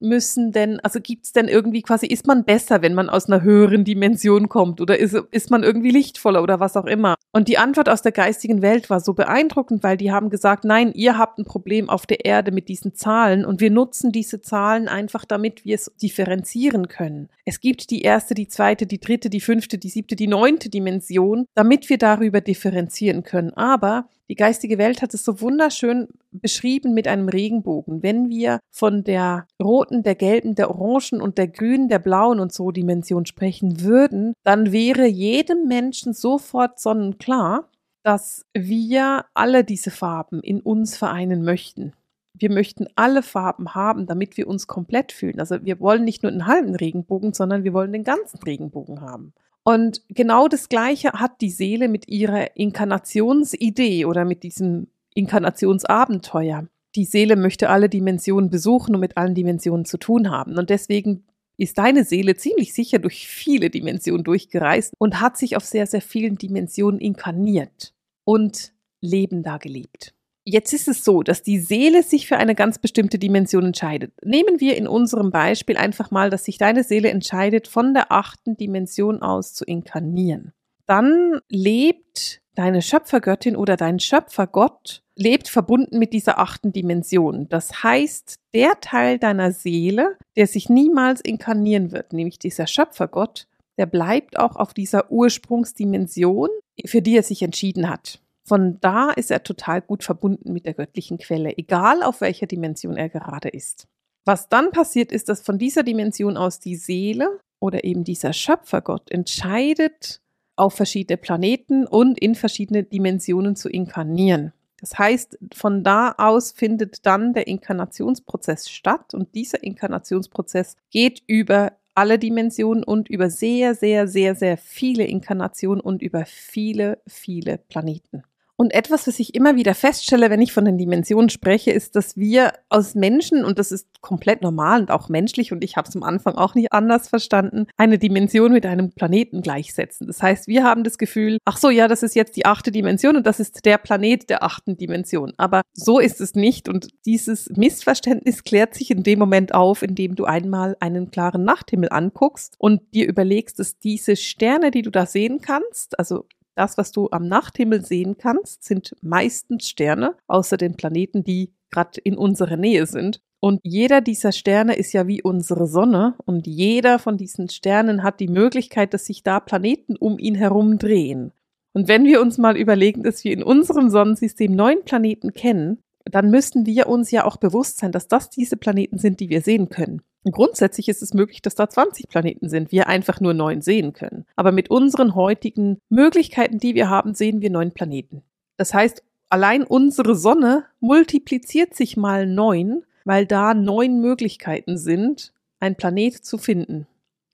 Müssen 0.00 0.52
denn, 0.52 0.80
also 0.80 1.00
gibt 1.00 1.26
es 1.26 1.32
denn 1.32 1.48
irgendwie 1.48 1.82
quasi, 1.82 2.06
ist 2.06 2.26
man 2.26 2.44
besser, 2.44 2.82
wenn 2.82 2.94
man 2.94 3.08
aus 3.08 3.26
einer 3.26 3.42
höheren 3.42 3.84
Dimension 3.84 4.48
kommt 4.48 4.80
oder 4.80 4.98
ist, 4.98 5.14
ist 5.30 5.50
man 5.50 5.62
irgendwie 5.62 5.90
lichtvoller 5.90 6.42
oder 6.42 6.60
was 6.60 6.76
auch 6.76 6.86
immer? 6.86 7.14
Und 7.32 7.48
die 7.48 7.58
Antwort 7.58 7.88
aus 7.88 8.02
der 8.02 8.12
geistigen 8.12 8.62
Welt 8.62 8.90
war 8.90 9.00
so 9.00 9.14
beeindruckend, 9.14 9.82
weil 9.82 9.96
die 9.96 10.12
haben 10.12 10.30
gesagt, 10.30 10.64
nein, 10.64 10.92
ihr 10.94 11.18
habt 11.18 11.38
ein 11.38 11.44
Problem 11.44 11.88
auf 11.88 12.06
der 12.06 12.24
Erde 12.24 12.52
mit 12.52 12.68
diesen 12.68 12.94
Zahlen 12.94 13.44
und 13.44 13.60
wir 13.60 13.70
nutzen 13.70 14.12
diese 14.12 14.40
Zahlen 14.40 14.88
einfach, 14.88 15.24
damit 15.24 15.64
wir 15.64 15.74
es 15.74 15.92
differenzieren 16.00 16.88
können. 16.88 17.28
Es 17.44 17.60
gibt 17.60 17.90
die 17.90 18.02
erste, 18.02 18.34
die 18.34 18.48
zweite, 18.48 18.86
die 18.86 19.00
dritte, 19.00 19.30
die 19.30 19.40
fünfte, 19.40 19.78
die 19.78 19.88
siebte, 19.88 20.16
die 20.16 20.26
neunte 20.26 20.68
Dimension, 20.68 21.46
damit 21.54 21.88
wir 21.88 21.98
darüber 21.98 22.40
differenzieren 22.40 23.22
können. 23.22 23.52
Aber 23.54 24.08
die 24.28 24.34
geistige 24.34 24.76
Welt 24.76 25.00
hat 25.00 25.14
es 25.14 25.24
so 25.24 25.40
wunderschön 25.40 26.08
beschrieben 26.30 26.92
mit 26.92 27.08
einem 27.08 27.28
Regenbogen. 27.28 28.02
Wenn 28.02 28.28
wir 28.28 28.60
von 28.70 29.02
der 29.02 29.46
roten, 29.62 30.02
der 30.02 30.14
gelben, 30.14 30.54
der 30.54 30.70
orangen 30.70 31.22
und 31.22 31.38
der 31.38 31.48
grünen, 31.48 31.88
der 31.88 31.98
blauen 31.98 32.38
und 32.38 32.52
so 32.52 32.70
Dimension 32.70 33.24
sprechen 33.24 33.80
würden, 33.80 34.34
dann 34.44 34.70
wäre 34.70 35.06
jedem 35.06 35.66
Menschen 35.66 36.12
sofort 36.12 36.78
sonnenklar, 36.78 37.70
dass 38.02 38.44
wir 38.54 39.24
alle 39.32 39.64
diese 39.64 39.90
Farben 39.90 40.40
in 40.40 40.60
uns 40.60 40.96
vereinen 40.96 41.42
möchten. 41.42 41.94
Wir 42.34 42.52
möchten 42.52 42.86
alle 42.96 43.22
Farben 43.22 43.74
haben, 43.74 44.06
damit 44.06 44.36
wir 44.36 44.46
uns 44.46 44.66
komplett 44.66 45.10
fühlen. 45.10 45.40
Also 45.40 45.64
wir 45.64 45.80
wollen 45.80 46.04
nicht 46.04 46.22
nur 46.22 46.30
einen 46.30 46.46
halben 46.46 46.74
Regenbogen, 46.74 47.32
sondern 47.32 47.64
wir 47.64 47.72
wollen 47.72 47.92
den 47.92 48.04
ganzen 48.04 48.38
Regenbogen 48.38 49.00
haben. 49.00 49.32
Und 49.68 50.00
genau 50.08 50.48
das 50.48 50.70
Gleiche 50.70 51.12
hat 51.12 51.42
die 51.42 51.50
Seele 51.50 51.88
mit 51.88 52.08
ihrer 52.08 52.56
Inkarnationsidee 52.56 54.06
oder 54.06 54.24
mit 54.24 54.42
diesem 54.42 54.86
Inkarnationsabenteuer. 55.12 56.66
Die 56.94 57.04
Seele 57.04 57.36
möchte 57.36 57.68
alle 57.68 57.90
Dimensionen 57.90 58.48
besuchen 58.48 58.94
und 58.94 59.02
mit 59.02 59.18
allen 59.18 59.34
Dimensionen 59.34 59.84
zu 59.84 59.98
tun 59.98 60.30
haben. 60.30 60.56
Und 60.56 60.70
deswegen 60.70 61.26
ist 61.58 61.76
deine 61.76 62.04
Seele 62.04 62.34
ziemlich 62.34 62.72
sicher 62.72 62.98
durch 62.98 63.28
viele 63.28 63.68
Dimensionen 63.68 64.24
durchgereist 64.24 64.94
und 64.96 65.20
hat 65.20 65.36
sich 65.36 65.54
auf 65.54 65.66
sehr, 65.66 65.86
sehr 65.86 66.00
vielen 66.00 66.38
Dimensionen 66.38 66.98
inkarniert 66.98 67.92
und 68.24 68.72
Leben 69.02 69.42
da 69.42 69.58
gelebt. 69.58 70.14
Jetzt 70.50 70.72
ist 70.72 70.88
es 70.88 71.04
so, 71.04 71.22
dass 71.22 71.42
die 71.42 71.58
Seele 71.58 72.02
sich 72.02 72.26
für 72.26 72.38
eine 72.38 72.54
ganz 72.54 72.78
bestimmte 72.78 73.18
Dimension 73.18 73.66
entscheidet. 73.66 74.14
Nehmen 74.24 74.60
wir 74.60 74.78
in 74.78 74.88
unserem 74.88 75.30
Beispiel 75.30 75.76
einfach 75.76 76.10
mal, 76.10 76.30
dass 76.30 76.46
sich 76.46 76.56
deine 76.56 76.84
Seele 76.84 77.10
entscheidet, 77.10 77.68
von 77.68 77.92
der 77.92 78.10
achten 78.10 78.56
Dimension 78.56 79.20
aus 79.20 79.52
zu 79.52 79.66
inkarnieren. 79.66 80.54
Dann 80.86 81.40
lebt 81.50 82.40
deine 82.54 82.80
Schöpfergöttin 82.80 83.56
oder 83.56 83.76
dein 83.76 84.00
Schöpfergott 84.00 85.02
lebt 85.14 85.48
verbunden 85.48 85.98
mit 85.98 86.14
dieser 86.14 86.38
achten 86.38 86.72
Dimension. 86.72 87.50
Das 87.50 87.82
heißt, 87.82 88.36
der 88.54 88.80
Teil 88.80 89.18
deiner 89.18 89.52
Seele, 89.52 90.16
der 90.34 90.46
sich 90.46 90.70
niemals 90.70 91.20
inkarnieren 91.20 91.92
wird, 91.92 92.14
nämlich 92.14 92.38
dieser 92.38 92.66
Schöpfergott, 92.66 93.48
der 93.76 93.84
bleibt 93.84 94.38
auch 94.38 94.56
auf 94.56 94.72
dieser 94.72 95.10
Ursprungsdimension, 95.12 96.48
für 96.86 97.02
die 97.02 97.18
er 97.18 97.22
sich 97.22 97.42
entschieden 97.42 97.90
hat. 97.90 98.22
Von 98.48 98.80
da 98.80 99.10
ist 99.10 99.30
er 99.30 99.42
total 99.42 99.82
gut 99.82 100.02
verbunden 100.02 100.54
mit 100.54 100.64
der 100.64 100.72
göttlichen 100.72 101.18
Quelle, 101.18 101.58
egal 101.58 102.02
auf 102.02 102.22
welcher 102.22 102.46
Dimension 102.46 102.96
er 102.96 103.10
gerade 103.10 103.50
ist. 103.50 103.86
Was 104.24 104.48
dann 104.48 104.70
passiert 104.70 105.12
ist, 105.12 105.28
dass 105.28 105.42
von 105.42 105.58
dieser 105.58 105.82
Dimension 105.82 106.38
aus 106.38 106.58
die 106.58 106.76
Seele 106.76 107.40
oder 107.60 107.84
eben 107.84 108.04
dieser 108.04 108.32
Schöpfergott 108.32 109.10
entscheidet, 109.10 110.22
auf 110.56 110.74
verschiedene 110.74 111.18
Planeten 111.18 111.86
und 111.86 112.18
in 112.18 112.34
verschiedene 112.34 112.84
Dimensionen 112.84 113.54
zu 113.54 113.68
inkarnieren. 113.68 114.52
Das 114.80 114.98
heißt, 114.98 115.38
von 115.54 115.84
da 115.84 116.14
aus 116.16 116.52
findet 116.52 117.04
dann 117.04 117.34
der 117.34 117.48
Inkarnationsprozess 117.48 118.70
statt 118.70 119.12
und 119.12 119.34
dieser 119.34 119.62
Inkarnationsprozess 119.62 120.76
geht 120.90 121.22
über 121.26 121.72
alle 121.94 122.18
Dimensionen 122.18 122.84
und 122.84 123.08
über 123.08 123.28
sehr, 123.28 123.74
sehr, 123.74 124.08
sehr, 124.08 124.34
sehr 124.34 124.56
viele 124.56 125.04
Inkarnationen 125.04 125.80
und 125.80 126.00
über 126.00 126.24
viele, 126.26 127.02
viele 127.06 127.58
Planeten. 127.58 128.22
Und 128.60 128.74
etwas, 128.74 129.06
was 129.06 129.20
ich 129.20 129.36
immer 129.36 129.54
wieder 129.54 129.72
feststelle, 129.72 130.30
wenn 130.30 130.42
ich 130.42 130.52
von 130.52 130.64
den 130.64 130.78
Dimensionen 130.78 131.30
spreche, 131.30 131.70
ist, 131.70 131.94
dass 131.94 132.16
wir 132.16 132.54
aus 132.68 132.96
Menschen, 132.96 133.44
und 133.44 133.60
das 133.60 133.70
ist 133.70 133.86
komplett 134.00 134.42
normal 134.42 134.80
und 134.80 134.90
auch 134.90 135.08
menschlich, 135.08 135.52
und 135.52 135.62
ich 135.62 135.76
habe 135.76 135.88
es 135.88 135.94
am 135.94 136.02
Anfang 136.02 136.34
auch 136.34 136.56
nicht 136.56 136.72
anders 136.72 137.08
verstanden, 137.08 137.68
eine 137.76 137.98
Dimension 137.98 138.50
mit 138.50 138.66
einem 138.66 138.90
Planeten 138.90 139.42
gleichsetzen. 139.42 140.08
Das 140.08 140.20
heißt, 140.20 140.48
wir 140.48 140.64
haben 140.64 140.82
das 140.82 140.98
Gefühl, 140.98 141.38
ach 141.44 141.56
so, 141.56 141.70
ja, 141.70 141.86
das 141.86 142.02
ist 142.02 142.16
jetzt 142.16 142.36
die 142.36 142.46
achte 142.46 142.72
Dimension 142.72 143.16
und 143.16 143.28
das 143.28 143.38
ist 143.38 143.64
der 143.64 143.78
Planet 143.78 144.28
der 144.28 144.42
achten 144.42 144.76
Dimension. 144.76 145.34
Aber 145.36 145.62
so 145.72 146.00
ist 146.00 146.20
es 146.20 146.34
nicht. 146.34 146.68
Und 146.68 146.88
dieses 147.06 147.48
Missverständnis 147.50 148.42
klärt 148.42 148.74
sich 148.74 148.90
in 148.90 149.04
dem 149.04 149.20
Moment 149.20 149.54
auf, 149.54 149.84
in 149.84 149.94
dem 149.94 150.16
du 150.16 150.24
einmal 150.24 150.76
einen 150.80 151.12
klaren 151.12 151.44
Nachthimmel 151.44 151.90
anguckst 151.92 152.56
und 152.58 152.92
dir 152.92 153.06
überlegst, 153.06 153.60
dass 153.60 153.78
diese 153.78 154.16
Sterne, 154.16 154.72
die 154.72 154.82
du 154.82 154.90
da 154.90 155.06
sehen 155.06 155.40
kannst, 155.40 155.96
also 155.96 156.26
das, 156.58 156.76
was 156.76 156.92
du 156.92 157.08
am 157.10 157.28
Nachthimmel 157.28 157.84
sehen 157.84 158.16
kannst, 158.18 158.64
sind 158.64 158.96
meistens 159.00 159.68
Sterne, 159.68 160.14
außer 160.26 160.56
den 160.56 160.74
Planeten, 160.76 161.24
die 161.24 161.52
gerade 161.70 162.00
in 162.00 162.16
unserer 162.16 162.56
Nähe 162.56 162.86
sind. 162.86 163.20
Und 163.40 163.60
jeder 163.62 164.00
dieser 164.00 164.32
Sterne 164.32 164.74
ist 164.74 164.92
ja 164.92 165.06
wie 165.06 165.22
unsere 165.22 165.66
Sonne 165.66 166.16
und 166.26 166.46
jeder 166.48 166.98
von 166.98 167.16
diesen 167.16 167.48
Sternen 167.48 168.02
hat 168.02 168.18
die 168.18 168.28
Möglichkeit, 168.28 168.92
dass 168.92 169.06
sich 169.06 169.22
da 169.22 169.38
Planeten 169.38 169.96
um 169.96 170.18
ihn 170.18 170.34
herum 170.34 170.78
drehen. 170.78 171.32
Und 171.72 171.86
wenn 171.86 172.04
wir 172.04 172.20
uns 172.20 172.38
mal 172.38 172.56
überlegen, 172.56 173.04
dass 173.04 173.22
wir 173.22 173.32
in 173.32 173.44
unserem 173.44 173.90
Sonnensystem 173.90 174.52
neun 174.52 174.82
Planeten 174.84 175.32
kennen, 175.32 175.78
dann 176.04 176.30
müssten 176.30 176.66
wir 176.66 176.88
uns 176.88 177.12
ja 177.12 177.24
auch 177.24 177.36
bewusst 177.36 177.78
sein, 177.78 177.92
dass 177.92 178.08
das 178.08 178.30
diese 178.30 178.56
Planeten 178.56 178.98
sind, 178.98 179.20
die 179.20 179.28
wir 179.28 179.42
sehen 179.42 179.68
können. 179.68 180.02
Grundsätzlich 180.24 180.88
ist 180.88 181.02
es 181.02 181.14
möglich, 181.14 181.42
dass 181.42 181.54
da 181.54 181.68
20 181.68 182.08
Planeten 182.08 182.48
sind, 182.48 182.72
wir 182.72 182.88
einfach 182.88 183.20
nur 183.20 183.34
neun 183.34 183.62
sehen 183.62 183.92
können. 183.92 184.26
Aber 184.36 184.52
mit 184.52 184.70
unseren 184.70 185.14
heutigen 185.14 185.78
Möglichkeiten, 185.88 186.58
die 186.58 186.74
wir 186.74 186.90
haben, 186.90 187.14
sehen 187.14 187.40
wir 187.40 187.50
neun 187.50 187.72
Planeten. 187.72 188.22
Das 188.56 188.74
heißt, 188.74 189.02
allein 189.28 189.62
unsere 189.62 190.14
Sonne 190.14 190.64
multipliziert 190.80 191.74
sich 191.74 191.96
mal 191.96 192.26
neun, 192.26 192.84
weil 193.04 193.26
da 193.26 193.54
neun 193.54 194.00
Möglichkeiten 194.00 194.76
sind, 194.76 195.32
ein 195.60 195.76
Planet 195.76 196.24
zu 196.24 196.38
finden. 196.38 196.86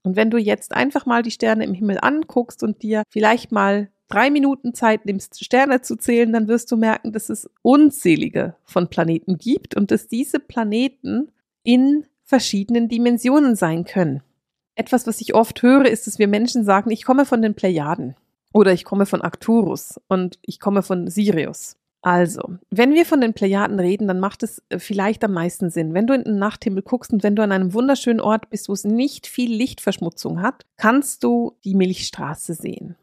Und 0.03 0.17
wenn 0.17 0.31
du 0.31 0.39
jetzt 0.39 0.73
einfach 0.73 1.07
mal 1.07 1.23
die 1.23 1.31
Sterne 1.31 1.65
im 1.65 1.75
Himmel 1.75 1.99
anguckst 2.01 2.63
und 2.63 2.83
dir 2.83 3.03
vielleicht 3.09 3.51
mal 3.53 3.89
drei 4.09 4.31
Minuten 4.31 4.75
Zeit 4.75 5.07
nimmst, 5.07 5.43
Sterne 5.43 5.81
zu 5.81 5.97
zählen, 5.97 6.33
dann 6.33 6.47
wirst 6.47 6.71
du 6.71 6.77
merken, 6.77 7.13
dass 7.13 7.31
es 7.31 7.49
unzählige 7.63 8.55
von 8.65 8.89
Planeten 8.89 9.39
gibt 9.39 9.75
und 9.75 9.91
dass 9.91 10.07
diese 10.07 10.39
Planeten 10.39 11.33
in 11.63 12.05
verschiedenen 12.25 12.89
Dimensionen 12.89 13.55
sein 13.55 13.85
können. 13.85 14.23
Etwas, 14.75 15.07
was 15.07 15.21
ich 15.21 15.35
oft 15.35 15.63
höre, 15.63 15.87
ist, 15.87 16.07
dass 16.07 16.19
wir 16.19 16.27
Menschen 16.27 16.65
sagen, 16.65 16.91
ich 16.91 17.05
komme 17.05 17.27
von 17.27 17.43
den 17.43 17.55
Plejaden 17.55 18.17
oder 18.53 18.73
ich 18.73 18.85
komme 18.85 19.07
von 19.07 19.23
Arcturus 19.23 20.01
und 20.09 20.39
ich 20.43 20.59
komme 20.59 20.83
von 20.83 21.09
Sirius. 21.09 21.77
Also, 22.03 22.59
wenn 22.71 22.93
wir 22.93 23.07
von 23.07 23.23
den 23.23 23.33
Plejaden 23.33 23.81
reden, 23.81 24.07
dann 24.09 24.21
macht 24.21 24.43
es 24.43 24.63
äh, 24.69 24.79
vielleicht 24.79 25.25
am 25.25 25.33
meisten 25.33 25.71
Sinn. 25.71 25.95
Wenn 25.95 26.07
du 26.07 26.13
in 26.13 26.25
den 26.25 26.39
Nachthimmel 26.39 26.83
guckst 26.83 27.15
und 27.15 27.23
wenn 27.23 27.35
du 27.35 27.43
an 27.43 27.51
einem 27.51 27.73
wunderschönen 27.73 28.21
Ort 28.21 28.51
bist, 28.51 28.69
wo 28.69 28.75
es 28.75 28.85
nicht 28.85 29.27
viel 29.27 29.51
Lichtverschmutzung 29.55 30.43
hat, 30.43 30.67
kannst 30.77 31.25
du 31.25 31.57
die 31.65 31.75
Milchstraße 31.75 32.53
sehen. 32.53 32.97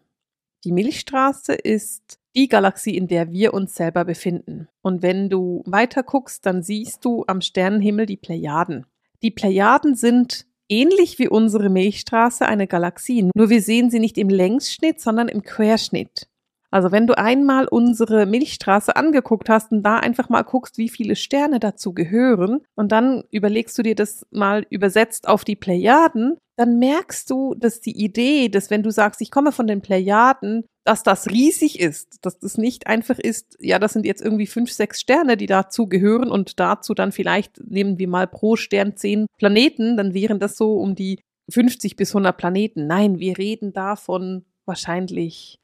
Die 0.65 0.71
Milchstraße 0.71 1.53
ist 1.53 2.19
die 2.35 2.47
Galaxie, 2.47 2.95
in 2.95 3.07
der 3.07 3.31
wir 3.31 3.55
uns 3.55 3.73
selber 3.73 4.05
befinden. 4.05 4.67
Und 4.83 5.01
wenn 5.01 5.29
du 5.29 5.63
weiter 5.65 6.03
guckst, 6.03 6.45
dann 6.45 6.61
siehst 6.61 7.03
du 7.03 7.23
am 7.25 7.41
Sternenhimmel 7.41 8.05
die 8.05 8.17
Plejaden. 8.17 8.85
Die 9.23 9.31
Plejaden 9.31 9.95
sind 9.95 10.45
ähnlich 10.67 11.19
wie 11.19 11.27
unsere 11.27 11.69
Milchstraße 11.69 12.45
eine 12.45 12.65
Galaxie, 12.65 13.29
nur 13.35 13.49
wir 13.49 13.61
sehen 13.61 13.89
sie 13.89 13.99
nicht 13.99 14.17
im 14.17 14.29
Längsschnitt, 14.29 14.99
sondern 14.99 15.27
im 15.27 15.43
Querschnitt. 15.43 16.27
Also 16.71 16.91
wenn 16.91 17.05
du 17.05 17.17
einmal 17.17 17.67
unsere 17.67 18.25
Milchstraße 18.25 18.95
angeguckt 18.95 19.49
hast 19.49 19.71
und 19.71 19.83
da 19.83 19.97
einfach 19.97 20.29
mal 20.29 20.43
guckst, 20.43 20.77
wie 20.77 20.87
viele 20.87 21.17
Sterne 21.17 21.59
dazu 21.59 21.93
gehören 21.93 22.61
und 22.75 22.93
dann 22.93 23.23
überlegst 23.29 23.77
du 23.77 23.83
dir 23.83 23.93
das 23.93 24.25
mal 24.31 24.65
übersetzt 24.69 25.27
auf 25.27 25.43
die 25.43 25.57
Plejaden, 25.57 26.37
dann 26.55 26.79
merkst 26.79 27.29
du, 27.29 27.55
dass 27.55 27.81
die 27.81 28.01
Idee, 28.01 28.47
dass 28.47 28.69
wenn 28.69 28.83
du 28.83 28.91
sagst, 28.91 29.21
ich 29.21 29.31
komme 29.31 29.51
von 29.51 29.67
den 29.67 29.81
Plejaden, 29.81 30.63
dass 30.85 31.03
das 31.03 31.29
riesig 31.29 31.79
ist, 31.79 32.19
dass 32.25 32.39
das 32.39 32.57
nicht 32.57 32.87
einfach 32.87 33.19
ist, 33.19 33.57
ja, 33.59 33.77
das 33.77 33.93
sind 33.93 34.05
jetzt 34.05 34.21
irgendwie 34.21 34.47
fünf, 34.47 34.71
sechs 34.71 35.01
Sterne, 35.01 35.37
die 35.37 35.47
dazu 35.47 35.87
gehören 35.87 36.31
und 36.31 36.59
dazu 36.59 36.93
dann 36.93 37.11
vielleicht 37.11 37.61
nehmen 37.63 37.99
wir 37.99 38.07
mal 38.07 38.27
pro 38.27 38.55
Stern 38.55 38.95
zehn 38.95 39.27
Planeten, 39.37 39.97
dann 39.97 40.13
wären 40.13 40.39
das 40.39 40.55
so 40.55 40.77
um 40.77 40.95
die 40.95 41.19
50 41.49 41.97
bis 41.97 42.11
100 42.11 42.37
Planeten. 42.37 42.87
Nein, 42.87 43.19
wir 43.19 43.37
reden 43.37 43.73
davon 43.73 44.45
wahrscheinlich 44.65 45.60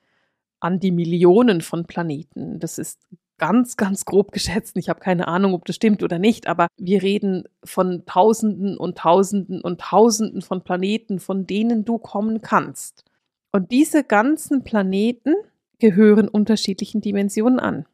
an 0.59 0.79
die 0.79 0.91
Millionen 0.91 1.61
von 1.61 1.85
Planeten. 1.85 2.59
Das 2.59 2.77
ist 2.77 2.99
ganz, 3.37 3.77
ganz 3.77 4.05
grob 4.05 4.31
geschätzt. 4.31 4.77
Ich 4.77 4.89
habe 4.89 4.99
keine 4.99 5.27
Ahnung, 5.27 5.53
ob 5.53 5.65
das 5.65 5.75
stimmt 5.75 6.03
oder 6.03 6.19
nicht, 6.19 6.47
aber 6.47 6.67
wir 6.77 7.01
reden 7.01 7.43
von 7.63 8.05
Tausenden 8.05 8.77
und 8.77 8.97
Tausenden 8.97 9.61
und 9.61 9.79
Tausenden 9.79 10.41
von 10.41 10.63
Planeten, 10.63 11.19
von 11.19 11.45
denen 11.45 11.85
du 11.85 11.97
kommen 11.97 12.41
kannst. 12.41 13.05
Und 13.51 13.71
diese 13.71 14.03
ganzen 14.03 14.63
Planeten 14.63 15.35
gehören 15.79 16.27
unterschiedlichen 16.27 17.01
Dimensionen 17.01 17.59
an. 17.59 17.85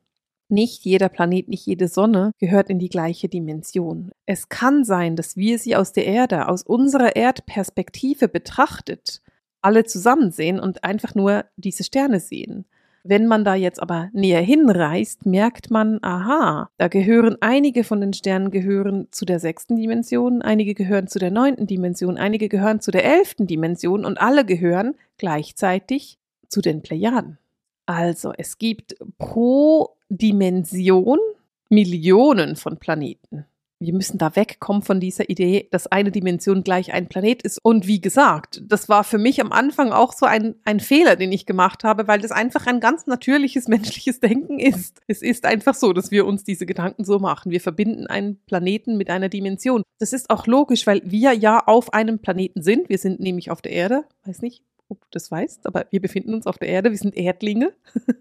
Nicht 0.50 0.86
jeder 0.86 1.10
Planet, 1.10 1.48
nicht 1.48 1.66
jede 1.66 1.88
Sonne 1.88 2.32
gehört 2.38 2.70
in 2.70 2.80
die 2.80 2.90
gleiche 2.90 3.28
Dimension. 3.28 4.12
Es 4.26 4.50
kann 4.50 4.84
sein, 4.84 5.16
dass 5.16 5.36
wir 5.36 5.58
sie 5.58 5.76
aus 5.76 5.94
der 5.94 6.06
Erde, 6.06 6.48
aus 6.48 6.64
unserer 6.64 7.16
Erdperspektive 7.16 8.28
betrachtet, 8.28 9.22
alle 9.64 9.86
zusammen 9.86 10.32
sehen 10.32 10.60
und 10.60 10.84
einfach 10.84 11.16
nur 11.16 11.46
diese 11.58 11.84
Sterne 11.84 12.20
sehen. 12.20 12.66
Wenn 13.06 13.28
man 13.28 13.44
da 13.44 13.54
jetzt 13.56 13.82
aber 13.82 14.10
näher 14.14 14.42
hinreist, 14.42 15.26
merkt 15.26 15.70
man, 15.70 16.00
aha, 16.02 16.70
da 16.78 16.88
gehören 16.88 17.36
einige 17.42 17.84
von 17.84 18.00
den 18.00 18.14
Sternen 18.14 18.50
gehören 18.50 19.10
zu 19.12 19.26
der 19.26 19.40
sechsten 19.40 19.76
Dimension, 19.76 20.42
einige 20.42 20.74
gehören 20.74 21.08
zu 21.08 21.20
der 21.20 21.30
neunten 21.30 21.68
Dimension, 21.68 22.18
einige 22.18 22.48
gehören 22.48 22.80
zu 22.80 22.92
der 22.92 23.04
elften 23.04 23.46
Dimension 23.46 24.06
und 24.06 24.22
alle 24.22 24.46
gehören 24.46 24.96
gleichzeitig 25.18 26.18
zu 26.48 26.62
den 26.62 26.82
Plejaden. 26.82 27.38
Also 27.86 28.32
es 28.38 28.58
gibt 28.58 28.96
pro 29.18 29.98
Dimension 30.08 31.20
Millionen 31.70 32.56
von 32.56 32.78
Planeten 32.78 33.46
wir 33.84 33.94
müssen 33.94 34.18
da 34.18 34.36
wegkommen 34.36 34.82
von 34.82 35.00
dieser 35.00 35.30
Idee, 35.30 35.68
dass 35.72 35.88
eine 35.88 36.12
Dimension 36.12 36.64
gleich 36.64 36.94
ein 36.94 37.08
Planet 37.08 37.42
ist. 37.42 37.60
Und 37.62 37.86
wie 37.86 38.02
gesagt, 38.02 38.62
das 38.66 38.90
war 38.90 39.04
für 39.04 39.18
mich 39.18 39.42
am 39.42 39.52
Anfang 39.52 39.92
auch 39.92 40.14
so 40.14 40.26
ein, 40.26 40.56
ein 40.64 40.80
Fehler, 40.80 41.16
den 41.16 41.32
ich 41.32 41.46
gemacht 41.46 41.84
habe, 41.84 42.08
weil 42.08 42.22
das 42.22 42.32
einfach 42.32 42.66
ein 42.66 42.80
ganz 42.80 43.08
natürliches 43.08 43.68
menschliches 43.68 44.20
Denken 44.20 44.60
ist. 44.60 45.02
Es 45.08 45.22
ist 45.22 45.46
einfach 45.46 45.76
so, 45.76 45.94
dass 45.94 46.12
wir 46.12 46.26
uns 46.26 46.44
diese 46.44 46.66
Gedanken 46.66 47.04
so 47.04 47.20
machen. 47.20 47.52
Wir 47.52 47.62
verbinden 47.62 48.08
einen 48.08 48.38
Planeten 48.46 48.98
mit 48.98 49.10
einer 49.10 49.30
Dimension. 49.30 49.84
Das 50.00 50.14
ist 50.14 50.30
auch 50.30 50.48
logisch, 50.48 50.88
weil 50.88 51.02
wir 51.04 51.34
ja 51.34 51.60
auf 51.60 51.94
einem 51.94 52.20
Planeten 52.20 52.62
sind. 52.62 52.90
Wir 52.90 52.98
sind 52.98 53.20
nämlich 53.20 53.52
auf 53.52 53.62
der 53.62 53.74
Erde. 53.74 54.06
Weiß 54.26 54.42
nicht, 54.42 54.64
ob 54.88 55.02
du 55.02 55.08
das 55.12 55.30
weißt, 55.30 55.68
aber 55.68 55.86
wir 55.92 56.02
befinden 56.02 56.34
uns 56.34 56.48
auf 56.48 56.58
der 56.58 56.70
Erde. 56.70 56.92
Wir 56.92 56.98
sind 56.98 57.18
Erdlinge. 57.18 57.74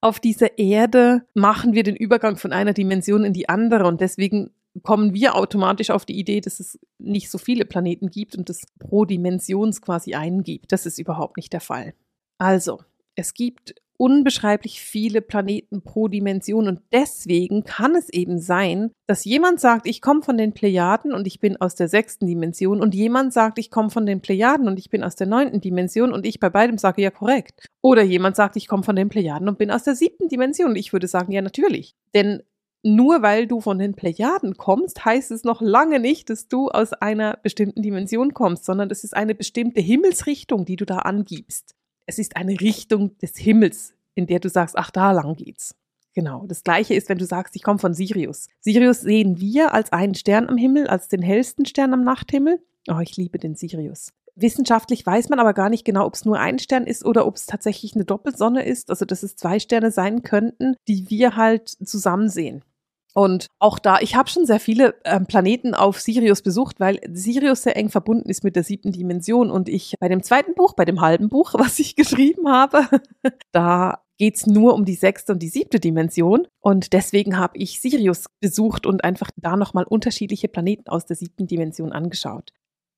auf 0.00 0.18
dieser 0.18 0.58
Erde 0.58 1.26
machen 1.34 1.74
wir 1.74 1.82
den 1.82 1.96
Übergang 1.96 2.36
von 2.36 2.52
einer 2.52 2.72
Dimension 2.72 3.24
in 3.24 3.32
die 3.32 3.48
andere 3.48 3.86
und 3.86 4.00
deswegen 4.00 4.50
kommen 4.82 5.14
wir 5.14 5.34
automatisch 5.34 5.90
auf 5.90 6.04
die 6.04 6.18
Idee, 6.18 6.40
dass 6.40 6.60
es 6.60 6.78
nicht 6.98 7.30
so 7.30 7.38
viele 7.38 7.64
Planeten 7.64 8.10
gibt 8.10 8.36
und 8.36 8.48
es 8.50 8.62
pro 8.78 9.04
Dimensions 9.04 9.82
quasi 9.82 10.14
einen 10.14 10.42
gibt. 10.42 10.72
Das 10.72 10.86
ist 10.86 10.98
überhaupt 10.98 11.36
nicht 11.36 11.52
der 11.52 11.60
Fall. 11.60 11.94
Also, 12.38 12.80
es 13.16 13.34
gibt 13.34 13.74
unbeschreiblich 14.00 14.80
viele 14.80 15.20
Planeten 15.20 15.82
pro 15.82 16.08
Dimension 16.08 16.68
und 16.68 16.80
deswegen 16.90 17.64
kann 17.64 17.94
es 17.94 18.08
eben 18.08 18.38
sein, 18.38 18.92
dass 19.06 19.26
jemand 19.26 19.60
sagt, 19.60 19.86
ich 19.86 20.00
komme 20.00 20.22
von 20.22 20.38
den 20.38 20.54
Plejaden 20.54 21.12
und 21.12 21.26
ich 21.26 21.38
bin 21.38 21.60
aus 21.60 21.74
der 21.74 21.86
sechsten 21.86 22.26
Dimension 22.26 22.80
und 22.80 22.94
jemand 22.94 23.34
sagt, 23.34 23.58
ich 23.58 23.70
komme 23.70 23.90
von 23.90 24.06
den 24.06 24.22
Plejaden 24.22 24.68
und 24.68 24.78
ich 24.78 24.88
bin 24.88 25.04
aus 25.04 25.16
der 25.16 25.26
neunten 25.26 25.60
Dimension 25.60 26.14
und 26.14 26.24
ich 26.24 26.40
bei 26.40 26.48
beidem 26.48 26.78
sage 26.78 27.02
ja 27.02 27.10
korrekt. 27.10 27.66
Oder 27.82 28.02
jemand 28.02 28.36
sagt, 28.36 28.56
ich 28.56 28.68
komme 28.68 28.84
von 28.84 28.96
den 28.96 29.10
Plejaden 29.10 29.50
und 29.50 29.58
bin 29.58 29.70
aus 29.70 29.82
der 29.84 29.94
siebten 29.94 30.28
Dimension 30.28 30.70
und 30.70 30.76
ich 30.76 30.94
würde 30.94 31.06
sagen, 31.06 31.30
ja 31.30 31.42
natürlich. 31.42 31.94
Denn 32.14 32.42
nur 32.82 33.22
weil 33.22 33.46
du 33.46 33.60
von 33.60 33.78
den 33.78 33.94
Plejaden 33.94 34.56
kommst, 34.56 35.04
heißt 35.04 35.30
es 35.30 35.44
noch 35.44 35.60
lange 35.60 36.00
nicht, 36.00 36.30
dass 36.30 36.48
du 36.48 36.68
aus 36.68 36.92
einer 36.92 37.38
bestimmten 37.42 37.82
Dimension 37.82 38.32
kommst, 38.32 38.64
sondern 38.64 38.90
es 38.90 39.04
ist 39.04 39.14
eine 39.14 39.34
bestimmte 39.34 39.80
Himmelsrichtung, 39.80 40.64
die 40.64 40.76
du 40.76 40.86
da 40.86 40.98
angibst. 40.98 41.74
Es 42.06 42.18
ist 42.18 42.36
eine 42.36 42.60
Richtung 42.60 43.16
des 43.18 43.36
Himmels, 43.36 43.94
in 44.14 44.26
der 44.26 44.40
du 44.40 44.48
sagst, 44.48 44.76
ach, 44.76 44.90
da 44.90 45.12
lang 45.12 45.36
geht's. 45.36 45.74
Genau. 46.14 46.44
Das 46.46 46.64
gleiche 46.64 46.94
ist, 46.94 47.08
wenn 47.08 47.18
du 47.18 47.24
sagst, 47.24 47.54
ich 47.54 47.62
komme 47.62 47.78
von 47.78 47.94
Sirius. 47.94 48.48
Sirius 48.60 49.00
sehen 49.00 49.40
wir 49.40 49.74
als 49.74 49.92
einen 49.92 50.14
Stern 50.14 50.48
am 50.48 50.56
Himmel, 50.56 50.88
als 50.88 51.08
den 51.08 51.22
hellsten 51.22 51.66
Stern 51.66 51.94
am 51.94 52.02
Nachthimmel. 52.02 52.60
Oh, 52.88 52.98
ich 53.00 53.16
liebe 53.16 53.38
den 53.38 53.54
Sirius. 53.54 54.12
Wissenschaftlich 54.34 55.04
weiß 55.04 55.28
man 55.28 55.38
aber 55.38 55.54
gar 55.54 55.68
nicht 55.68 55.84
genau, 55.84 56.06
ob 56.06 56.14
es 56.14 56.24
nur 56.24 56.38
ein 56.38 56.58
Stern 56.58 56.86
ist 56.86 57.04
oder 57.04 57.26
ob 57.26 57.36
es 57.36 57.46
tatsächlich 57.46 57.94
eine 57.94 58.04
Doppelsonne 58.04 58.64
ist, 58.64 58.90
also 58.90 59.04
dass 59.04 59.22
es 59.22 59.36
zwei 59.36 59.58
Sterne 59.58 59.90
sein 59.90 60.22
könnten, 60.22 60.76
die 60.88 61.10
wir 61.10 61.36
halt 61.36 61.68
zusammen 61.68 62.28
sehen. 62.28 62.64
Und 63.12 63.46
auch 63.58 63.78
da, 63.78 63.98
ich 64.00 64.14
habe 64.14 64.28
schon 64.28 64.46
sehr 64.46 64.60
viele 64.60 64.94
ähm, 65.04 65.26
Planeten 65.26 65.74
auf 65.74 66.00
Sirius 66.00 66.42
besucht, 66.42 66.78
weil 66.78 67.00
Sirius 67.12 67.62
sehr 67.62 67.76
eng 67.76 67.88
verbunden 67.88 68.28
ist 68.28 68.44
mit 68.44 68.56
der 68.56 68.62
siebten 68.62 68.92
Dimension. 68.92 69.50
Und 69.50 69.68
ich 69.68 69.94
bei 69.98 70.08
dem 70.08 70.22
zweiten 70.22 70.54
Buch, 70.54 70.74
bei 70.74 70.84
dem 70.84 71.00
halben 71.00 71.28
Buch, 71.28 71.54
was 71.58 71.78
ich 71.78 71.96
geschrieben 71.96 72.48
habe, 72.48 72.86
da 73.52 74.02
geht's 74.18 74.46
nur 74.46 74.74
um 74.74 74.84
die 74.84 74.94
sechste 74.94 75.32
und 75.32 75.42
die 75.42 75.48
siebte 75.48 75.80
Dimension. 75.80 76.46
Und 76.60 76.92
deswegen 76.92 77.38
habe 77.38 77.58
ich 77.58 77.80
Sirius 77.80 78.26
besucht 78.40 78.86
und 78.86 79.02
einfach 79.02 79.30
da 79.36 79.56
nochmal 79.56 79.84
unterschiedliche 79.84 80.48
Planeten 80.48 80.88
aus 80.88 81.06
der 81.06 81.16
siebten 81.16 81.46
Dimension 81.46 81.92
angeschaut. 81.92 82.52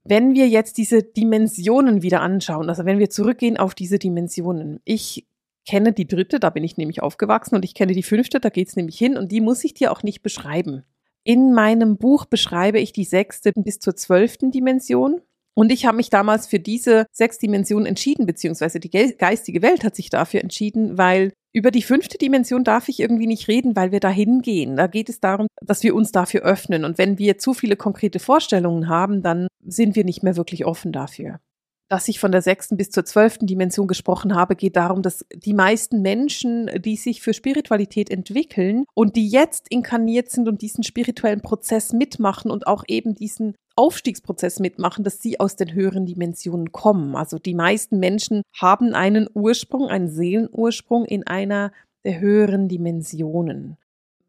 Wenn 0.04 0.34
wir 0.34 0.48
jetzt 0.48 0.78
diese 0.78 1.04
Dimensionen 1.04 2.02
wieder 2.02 2.22
anschauen, 2.22 2.68
also 2.68 2.84
wenn 2.84 2.98
wir 2.98 3.08
zurückgehen 3.08 3.56
auf 3.56 3.74
diese 3.74 4.00
Dimensionen, 4.00 4.80
ich 4.84 5.28
kenne 5.64 5.92
die 5.92 6.06
dritte, 6.06 6.40
da 6.40 6.50
bin 6.50 6.64
ich 6.64 6.76
nämlich 6.76 7.02
aufgewachsen 7.02 7.54
und 7.54 7.64
ich 7.64 7.74
kenne 7.74 7.92
die 7.92 8.02
fünfte, 8.02 8.40
da 8.40 8.48
geht's 8.48 8.76
nämlich 8.76 8.98
hin 8.98 9.16
und 9.16 9.32
die 9.32 9.40
muss 9.40 9.64
ich 9.64 9.74
dir 9.74 9.92
auch 9.92 10.02
nicht 10.02 10.22
beschreiben. 10.22 10.84
In 11.24 11.52
meinem 11.52 11.98
Buch 11.98 12.24
beschreibe 12.24 12.80
ich 12.80 12.92
die 12.92 13.04
sechste 13.04 13.52
bis 13.54 13.78
zur 13.78 13.94
zwölften 13.94 14.50
Dimension. 14.50 15.20
Und 15.54 15.70
ich 15.70 15.84
habe 15.84 15.98
mich 15.98 16.08
damals 16.08 16.46
für 16.46 16.58
diese 16.58 17.06
sechs 17.12 17.38
Dimensionen 17.38 17.86
entschieden, 17.86 18.24
beziehungsweise 18.24 18.80
die 18.80 18.90
geistige 18.90 19.60
Welt 19.60 19.84
hat 19.84 19.94
sich 19.94 20.08
dafür 20.08 20.40
entschieden, 20.40 20.96
weil 20.96 21.32
über 21.52 21.70
die 21.70 21.82
fünfte 21.82 22.16
Dimension 22.16 22.64
darf 22.64 22.88
ich 22.88 22.98
irgendwie 22.98 23.26
nicht 23.26 23.48
reden, 23.48 23.76
weil 23.76 23.92
wir 23.92 24.00
da 24.00 24.08
hingehen. 24.08 24.76
Da 24.76 24.86
geht 24.86 25.10
es 25.10 25.20
darum, 25.20 25.46
dass 25.60 25.82
wir 25.82 25.94
uns 25.94 26.10
dafür 26.10 26.40
öffnen. 26.40 26.86
Und 26.86 26.96
wenn 26.96 27.18
wir 27.18 27.36
zu 27.36 27.52
viele 27.52 27.76
konkrete 27.76 28.18
Vorstellungen 28.18 28.88
haben, 28.88 29.22
dann 29.22 29.46
sind 29.62 29.94
wir 29.94 30.04
nicht 30.04 30.22
mehr 30.22 30.36
wirklich 30.36 30.64
offen 30.64 30.90
dafür 30.90 31.38
dass 31.92 32.08
ich 32.08 32.18
von 32.18 32.32
der 32.32 32.40
sechsten 32.40 32.78
bis 32.78 32.88
zur 32.88 33.04
zwölften 33.04 33.46
Dimension 33.46 33.86
gesprochen 33.86 34.34
habe, 34.34 34.56
geht 34.56 34.76
darum, 34.76 35.02
dass 35.02 35.26
die 35.34 35.52
meisten 35.52 36.00
Menschen, 36.00 36.70
die 36.80 36.96
sich 36.96 37.20
für 37.20 37.34
Spiritualität 37.34 38.08
entwickeln 38.08 38.86
und 38.94 39.14
die 39.14 39.28
jetzt 39.28 39.66
inkarniert 39.68 40.30
sind 40.30 40.48
und 40.48 40.62
diesen 40.62 40.84
spirituellen 40.84 41.42
Prozess 41.42 41.92
mitmachen 41.92 42.50
und 42.50 42.66
auch 42.66 42.84
eben 42.88 43.14
diesen 43.14 43.56
Aufstiegsprozess 43.76 44.58
mitmachen, 44.58 45.04
dass 45.04 45.20
sie 45.20 45.38
aus 45.38 45.54
den 45.54 45.74
höheren 45.74 46.06
Dimensionen 46.06 46.72
kommen. 46.72 47.14
Also 47.14 47.38
die 47.38 47.54
meisten 47.54 47.98
Menschen 47.98 48.40
haben 48.58 48.94
einen 48.94 49.28
Ursprung, 49.34 49.88
einen 49.88 50.08
Seelenursprung 50.08 51.04
in 51.04 51.26
einer 51.26 51.72
der 52.06 52.20
höheren 52.20 52.68
Dimensionen. 52.68 53.76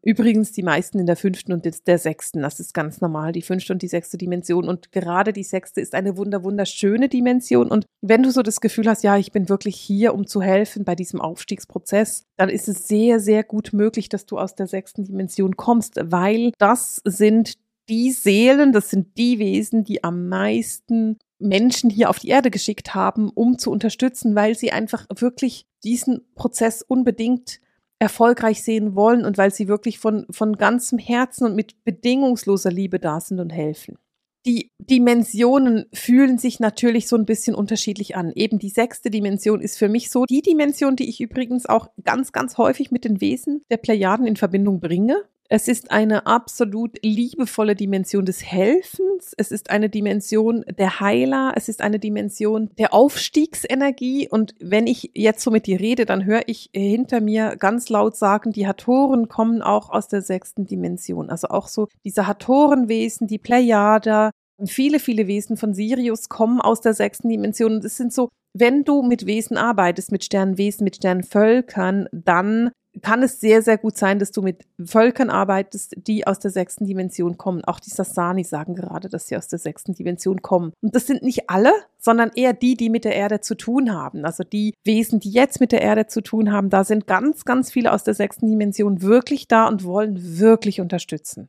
Übrigens 0.04 0.52
die 0.52 0.62
meisten 0.62 0.98
in 0.98 1.06
der 1.06 1.16
fünften 1.16 1.54
und 1.54 1.64
der 1.86 1.98
sechsten. 1.98 2.42
Das 2.42 2.60
ist 2.60 2.74
ganz 2.74 3.00
normal, 3.00 3.32
die 3.32 3.40
fünfte 3.40 3.72
und 3.72 3.80
die 3.80 3.88
sechste 3.88 4.18
Dimension. 4.18 4.68
Und 4.68 4.92
gerade 4.92 5.32
die 5.32 5.44
sechste 5.44 5.80
ist 5.80 5.94
eine 5.94 6.18
wunder, 6.18 6.44
wunderschöne 6.44 7.08
Dimension. 7.08 7.68
Und 7.68 7.86
wenn 8.02 8.22
du 8.22 8.30
so 8.30 8.42
das 8.42 8.60
Gefühl 8.60 8.86
hast, 8.86 9.02
ja, 9.02 9.16
ich 9.16 9.32
bin 9.32 9.48
wirklich 9.48 9.76
hier, 9.76 10.12
um 10.12 10.26
zu 10.26 10.42
helfen 10.42 10.84
bei 10.84 10.94
diesem 10.94 11.22
Aufstiegsprozess, 11.22 12.24
dann 12.36 12.50
ist 12.50 12.68
es 12.68 12.86
sehr, 12.86 13.18
sehr 13.18 13.44
gut 13.44 13.72
möglich, 13.72 14.10
dass 14.10 14.26
du 14.26 14.38
aus 14.38 14.54
der 14.54 14.66
sechsten 14.66 15.04
Dimension 15.04 15.56
kommst, 15.56 15.98
weil 16.02 16.52
das 16.58 17.00
sind 17.06 17.54
die 17.88 18.12
Seelen, 18.12 18.72
das 18.72 18.90
sind 18.90 19.16
die 19.16 19.38
Wesen, 19.38 19.84
die 19.84 20.04
am 20.04 20.28
meisten 20.28 21.18
Menschen 21.38 21.88
hier 21.88 22.10
auf 22.10 22.18
die 22.18 22.28
Erde 22.28 22.50
geschickt 22.50 22.94
haben, 22.94 23.30
um 23.30 23.58
zu 23.58 23.70
unterstützen, 23.70 24.34
weil 24.34 24.54
sie 24.54 24.70
einfach 24.70 25.06
wirklich 25.16 25.66
diesen 25.82 26.20
Prozess 26.34 26.82
unbedingt 26.82 27.60
erfolgreich 27.98 28.62
sehen 28.62 28.94
wollen 28.94 29.24
und 29.24 29.38
weil 29.38 29.52
sie 29.52 29.68
wirklich 29.68 29.98
von, 29.98 30.26
von 30.30 30.56
ganzem 30.56 30.98
Herzen 30.98 31.44
und 31.44 31.54
mit 31.54 31.84
bedingungsloser 31.84 32.70
Liebe 32.70 32.98
da 32.98 33.20
sind 33.20 33.40
und 33.40 33.50
helfen. 33.50 33.98
Die 34.46 34.70
Dimensionen 34.78 35.86
fühlen 35.94 36.36
sich 36.36 36.60
natürlich 36.60 37.08
so 37.08 37.16
ein 37.16 37.24
bisschen 37.24 37.54
unterschiedlich 37.54 38.14
an. 38.14 38.30
Eben 38.34 38.58
die 38.58 38.68
sechste 38.68 39.10
Dimension 39.10 39.62
ist 39.62 39.78
für 39.78 39.88
mich 39.88 40.10
so 40.10 40.26
die 40.26 40.42
Dimension, 40.42 40.96
die 40.96 41.08
ich 41.08 41.22
übrigens 41.22 41.64
auch 41.64 41.88
ganz, 42.04 42.32
ganz 42.32 42.58
häufig 42.58 42.90
mit 42.90 43.04
den 43.04 43.22
Wesen 43.22 43.62
der 43.70 43.78
Plejaden 43.78 44.26
in 44.26 44.36
Verbindung 44.36 44.80
bringe. 44.80 45.24
Es 45.50 45.68
ist 45.68 45.90
eine 45.90 46.26
absolut 46.26 46.98
liebevolle 47.02 47.74
Dimension 47.74 48.24
des 48.24 48.42
Helfens. 48.42 49.34
Es 49.36 49.50
ist 49.50 49.70
eine 49.70 49.90
Dimension 49.90 50.64
der 50.78 51.00
Heiler. 51.00 51.52
Es 51.54 51.68
ist 51.68 51.82
eine 51.82 51.98
Dimension 51.98 52.70
der 52.78 52.94
Aufstiegsenergie. 52.94 54.26
Und 54.28 54.54
wenn 54.58 54.86
ich 54.86 55.10
jetzt 55.14 55.42
so 55.42 55.50
mit 55.50 55.66
dir 55.66 55.78
rede, 55.80 56.06
dann 56.06 56.24
höre 56.24 56.42
ich 56.46 56.70
hinter 56.72 57.20
mir 57.20 57.56
ganz 57.56 57.90
laut 57.90 58.16
sagen, 58.16 58.52
die 58.52 58.66
Hatoren 58.66 59.28
kommen 59.28 59.60
auch 59.60 59.90
aus 59.90 60.08
der 60.08 60.22
sechsten 60.22 60.66
Dimension. 60.66 61.28
Also 61.28 61.48
auch 61.48 61.68
so 61.68 61.88
diese 62.04 62.26
Hatorenwesen, 62.26 63.26
die 63.26 63.38
Plejada, 63.38 64.30
viele, 64.66 64.98
viele 64.98 65.26
Wesen 65.26 65.58
von 65.58 65.74
Sirius 65.74 66.30
kommen 66.30 66.62
aus 66.62 66.80
der 66.80 66.94
sechsten 66.94 67.28
Dimension. 67.28 67.74
Und 67.74 67.84
es 67.84 67.98
sind 67.98 68.14
so, 68.14 68.30
wenn 68.54 68.84
du 68.84 69.02
mit 69.02 69.26
Wesen 69.26 69.58
arbeitest, 69.58 70.10
mit 70.10 70.24
Sternenwesen, 70.24 70.84
mit 70.84 70.96
Sternenvölkern, 70.96 72.08
dann 72.12 72.70
kann 73.02 73.22
es 73.22 73.40
sehr, 73.40 73.62
sehr 73.62 73.78
gut 73.78 73.96
sein, 73.96 74.18
dass 74.18 74.30
du 74.30 74.42
mit 74.42 74.64
Völkern 74.82 75.30
arbeitest, 75.30 75.94
die 76.06 76.26
aus 76.26 76.38
der 76.38 76.50
sechsten 76.50 76.86
Dimension 76.86 77.36
kommen. 77.36 77.64
Auch 77.64 77.80
die 77.80 77.90
Sassani 77.90 78.44
sagen 78.44 78.74
gerade, 78.74 79.08
dass 79.08 79.26
sie 79.26 79.36
aus 79.36 79.48
der 79.48 79.58
sechsten 79.58 79.94
Dimension 79.94 80.42
kommen. 80.42 80.72
Und 80.80 80.94
das 80.94 81.06
sind 81.06 81.22
nicht 81.22 81.50
alle, 81.50 81.72
sondern 81.98 82.30
eher 82.34 82.52
die, 82.52 82.76
die 82.76 82.90
mit 82.90 83.04
der 83.04 83.14
Erde 83.14 83.40
zu 83.40 83.56
tun 83.56 83.92
haben. 83.92 84.24
Also 84.24 84.44
die 84.44 84.74
Wesen, 84.84 85.20
die 85.20 85.30
jetzt 85.30 85.60
mit 85.60 85.72
der 85.72 85.82
Erde 85.82 86.06
zu 86.06 86.20
tun 86.20 86.52
haben, 86.52 86.70
da 86.70 86.84
sind 86.84 87.06
ganz, 87.06 87.44
ganz 87.44 87.72
viele 87.72 87.92
aus 87.92 88.04
der 88.04 88.14
sechsten 88.14 88.46
Dimension 88.46 89.02
wirklich 89.02 89.48
da 89.48 89.66
und 89.66 89.84
wollen 89.84 90.38
wirklich 90.38 90.80
unterstützen. 90.80 91.48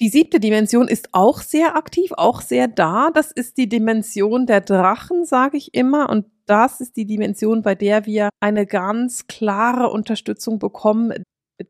Die 0.00 0.10
siebte 0.10 0.38
Dimension 0.38 0.86
ist 0.86 1.08
auch 1.12 1.40
sehr 1.40 1.74
aktiv, 1.74 2.12
auch 2.16 2.40
sehr 2.40 2.68
da. 2.68 3.10
Das 3.12 3.32
ist 3.32 3.56
die 3.56 3.68
Dimension 3.68 4.46
der 4.46 4.60
Drachen, 4.60 5.24
sage 5.24 5.56
ich 5.56 5.74
immer. 5.74 6.08
Und 6.08 6.26
das 6.48 6.80
ist 6.80 6.96
die 6.96 7.06
Dimension, 7.06 7.62
bei 7.62 7.74
der 7.74 8.06
wir 8.06 8.30
eine 8.40 8.66
ganz 8.66 9.26
klare 9.26 9.90
Unterstützung 9.90 10.58
bekommen, 10.58 11.12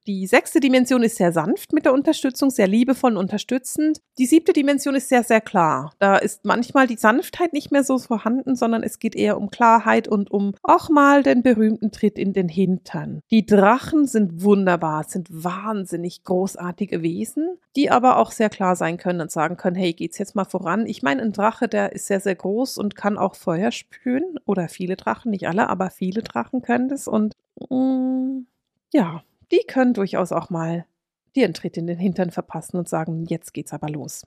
die 0.06 0.26
sechste 0.26 0.60
Dimension 0.60 1.02
ist 1.02 1.16
sehr 1.16 1.32
sanft 1.32 1.72
mit 1.72 1.84
der 1.84 1.92
Unterstützung, 1.92 2.50
sehr 2.50 2.66
liebevoll 2.66 3.12
und 3.12 3.16
unterstützend. 3.16 4.00
Die 4.18 4.26
siebte 4.26 4.52
Dimension 4.52 4.94
ist 4.94 5.08
sehr, 5.08 5.22
sehr 5.22 5.40
klar. 5.40 5.92
Da 5.98 6.16
ist 6.16 6.44
manchmal 6.44 6.86
die 6.86 6.96
Sanftheit 6.96 7.52
nicht 7.52 7.70
mehr 7.70 7.84
so 7.84 7.98
vorhanden, 7.98 8.56
sondern 8.56 8.82
es 8.82 8.98
geht 8.98 9.16
eher 9.16 9.38
um 9.38 9.50
Klarheit 9.50 10.08
und 10.08 10.30
um 10.30 10.54
auch 10.62 10.88
mal 10.90 11.22
den 11.22 11.42
berühmten 11.42 11.90
Tritt 11.92 12.18
in 12.18 12.32
den 12.32 12.48
Hintern. 12.48 13.22
Die 13.30 13.46
Drachen 13.46 14.06
sind 14.06 14.42
wunderbar, 14.42 15.04
sind 15.04 15.28
wahnsinnig 15.30 16.24
großartige 16.24 17.02
Wesen, 17.02 17.58
die 17.76 17.90
aber 17.90 18.18
auch 18.18 18.32
sehr 18.32 18.50
klar 18.50 18.76
sein 18.76 18.96
können 18.96 19.20
und 19.20 19.30
sagen 19.30 19.56
können, 19.56 19.76
hey, 19.76 19.92
geht's 19.92 20.18
jetzt 20.18 20.34
mal 20.34 20.44
voran? 20.44 20.86
Ich 20.86 21.02
meine, 21.02 21.22
ein 21.22 21.32
Drache, 21.32 21.68
der 21.68 21.92
ist 21.92 22.06
sehr, 22.06 22.20
sehr 22.20 22.34
groß 22.34 22.78
und 22.78 22.96
kann 22.96 23.18
auch 23.18 23.34
Feuer 23.34 23.70
spüren. 23.72 24.38
Oder 24.44 24.68
viele 24.68 24.96
Drachen, 24.96 25.30
nicht 25.30 25.48
alle, 25.48 25.68
aber 25.68 25.90
viele 25.90 26.22
Drachen 26.22 26.62
können 26.62 26.88
das. 26.88 27.08
Und 27.08 27.34
mm, 27.70 28.46
ja, 28.92 29.22
die 29.52 29.64
können 29.66 29.94
durchaus 29.94 30.32
auch 30.32 30.50
mal 30.50 30.86
dir 31.34 31.44
einen 31.44 31.54
Tritt 31.54 31.76
in 31.76 31.86
den 31.86 31.98
Hintern 31.98 32.30
verpassen 32.30 32.76
und 32.76 32.88
sagen, 32.88 33.24
jetzt 33.26 33.54
geht's 33.54 33.72
aber 33.72 33.88
los. 33.88 34.26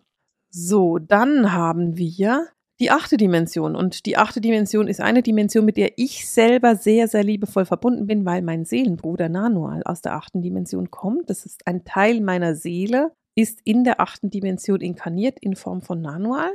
So, 0.50 0.98
dann 1.00 1.54
haben 1.54 1.98
wir 1.98 2.48
die 2.82 2.90
achte 2.90 3.16
Dimension. 3.16 3.76
Und 3.76 4.06
die 4.06 4.18
achte 4.18 4.42
Dimension 4.42 4.88
ist 4.88 5.00
eine 5.00 5.22
Dimension, 5.22 5.66
mit 5.66 5.78
der 5.78 5.98
ich 5.98 6.28
selber 6.30 6.76
sehr, 6.76 7.08
sehr 7.08 7.24
liebevoll 7.24 7.66
verbunden 7.66 8.08
bin, 8.08 8.26
weil 8.26 8.42
mein 8.42 8.66
Seelenbruder 8.66 9.30
Nanual 9.30 9.84
aus 9.84 10.02
der 10.02 10.16
achten 10.16 10.42
Dimension 10.42 10.90
kommt. 10.90 11.30
Das 11.30 11.46
ist 11.46 11.68
ein 11.68 11.86
Teil 11.86 12.22
meiner 12.22 12.56
Seele, 12.56 13.12
ist 13.36 13.62
in 13.64 13.84
der 13.84 14.02
achten 14.02 14.32
Dimension 14.32 14.82
inkarniert 14.82 15.38
in 15.40 15.56
Form 15.56 15.82
von 15.82 16.02
Nanual. 16.02 16.52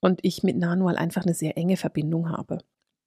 Und 0.00 0.20
ich 0.22 0.42
mit 0.42 0.56
Nanual 0.56 0.96
einfach 0.96 1.24
eine 1.24 1.34
sehr 1.34 1.56
enge 1.56 1.76
Verbindung 1.76 2.30
habe. 2.30 2.58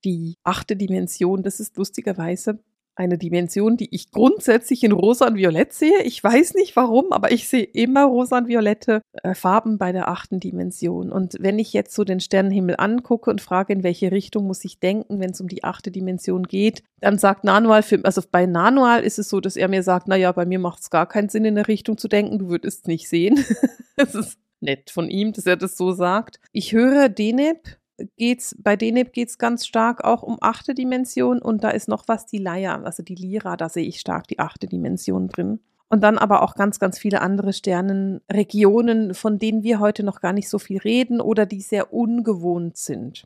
Die 0.03 0.35
achte 0.43 0.75
Dimension, 0.75 1.43
das 1.43 1.59
ist 1.59 1.77
lustigerweise 1.77 2.59
eine 2.97 3.17
Dimension, 3.17 3.77
die 3.77 3.93
ich 3.93 4.11
grundsätzlich 4.11 4.83
in 4.83 4.91
rosa 4.91 5.27
und 5.27 5.35
violett 5.35 5.71
sehe. 5.71 6.01
Ich 6.03 6.23
weiß 6.23 6.55
nicht 6.55 6.75
warum, 6.75 7.11
aber 7.11 7.31
ich 7.31 7.47
sehe 7.47 7.63
immer 7.63 8.05
rosa 8.05 8.39
und 8.39 8.47
violette 8.47 9.01
äh, 9.23 9.35
Farben 9.35 9.77
bei 9.77 9.91
der 9.91 10.07
achten 10.07 10.39
Dimension. 10.39 11.12
Und 11.12 11.36
wenn 11.39 11.60
ich 11.60 11.73
jetzt 11.73 11.93
so 11.93 12.03
den 12.03 12.19
Sternenhimmel 12.19 12.75
angucke 12.77 13.29
und 13.29 13.39
frage, 13.41 13.73
in 13.73 13.83
welche 13.83 14.12
Richtung 14.12 14.47
muss 14.47 14.65
ich 14.65 14.79
denken, 14.79 15.19
wenn 15.19 15.31
es 15.31 15.41
um 15.41 15.47
die 15.47 15.63
achte 15.63 15.91
Dimension 15.91 16.43
geht, 16.43 16.83
dann 16.99 17.19
sagt 17.19 17.43
Nanual, 17.43 17.83
für, 17.83 18.03
also 18.03 18.21
bei 18.31 18.45
Nanual 18.45 19.03
ist 19.03 19.19
es 19.19 19.29
so, 19.29 19.39
dass 19.39 19.55
er 19.55 19.67
mir 19.67 19.83
sagt, 19.83 20.07
naja, 20.07 20.31
bei 20.31 20.45
mir 20.45 20.60
macht 20.60 20.81
es 20.81 20.89
gar 20.89 21.07
keinen 21.07 21.29
Sinn, 21.29 21.45
in 21.45 21.57
eine 21.57 21.67
Richtung 21.67 21.97
zu 21.97 22.07
denken, 22.07 22.39
du 22.39 22.49
würdest 22.49 22.81
es 22.81 22.88
nicht 22.88 23.07
sehen. 23.07 23.45
das 23.95 24.15
ist 24.15 24.39
nett 24.60 24.89
von 24.89 25.10
ihm, 25.10 25.33
dass 25.33 25.45
er 25.45 25.57
das 25.57 25.77
so 25.77 25.91
sagt. 25.91 26.39
Ich 26.51 26.73
höre 26.73 27.10
Deneb 27.10 27.77
geht's, 28.17 28.55
bei 28.60 28.75
Deneb 28.75 29.13
geht's 29.13 29.38
ganz 29.38 29.65
stark 29.65 30.03
auch 30.03 30.23
um 30.23 30.38
achte 30.41 30.73
Dimension 30.73 31.41
und 31.41 31.63
da 31.63 31.69
ist 31.69 31.88
noch 31.88 32.07
was, 32.07 32.25
die 32.25 32.38
Leier, 32.38 32.83
also 32.83 33.03
die 33.03 33.15
Lira, 33.15 33.57
da 33.57 33.69
sehe 33.69 33.86
ich 33.86 33.99
stark 33.99 34.27
die 34.27 34.39
achte 34.39 34.67
Dimension 34.67 35.27
drin. 35.27 35.60
Und 35.89 36.03
dann 36.03 36.17
aber 36.17 36.41
auch 36.41 36.55
ganz, 36.55 36.79
ganz 36.79 36.99
viele 36.99 37.21
andere 37.21 37.53
Sternenregionen, 37.53 39.13
von 39.13 39.39
denen 39.39 39.63
wir 39.63 39.79
heute 39.79 40.03
noch 40.03 40.19
gar 40.19 40.33
nicht 40.33 40.49
so 40.49 40.60
viel 40.60 40.79
reden 40.79 41.21
oder 41.21 41.45
die 41.45 41.62
sehr 41.62 41.93
ungewohnt 41.93 42.75
sind. 42.75 43.23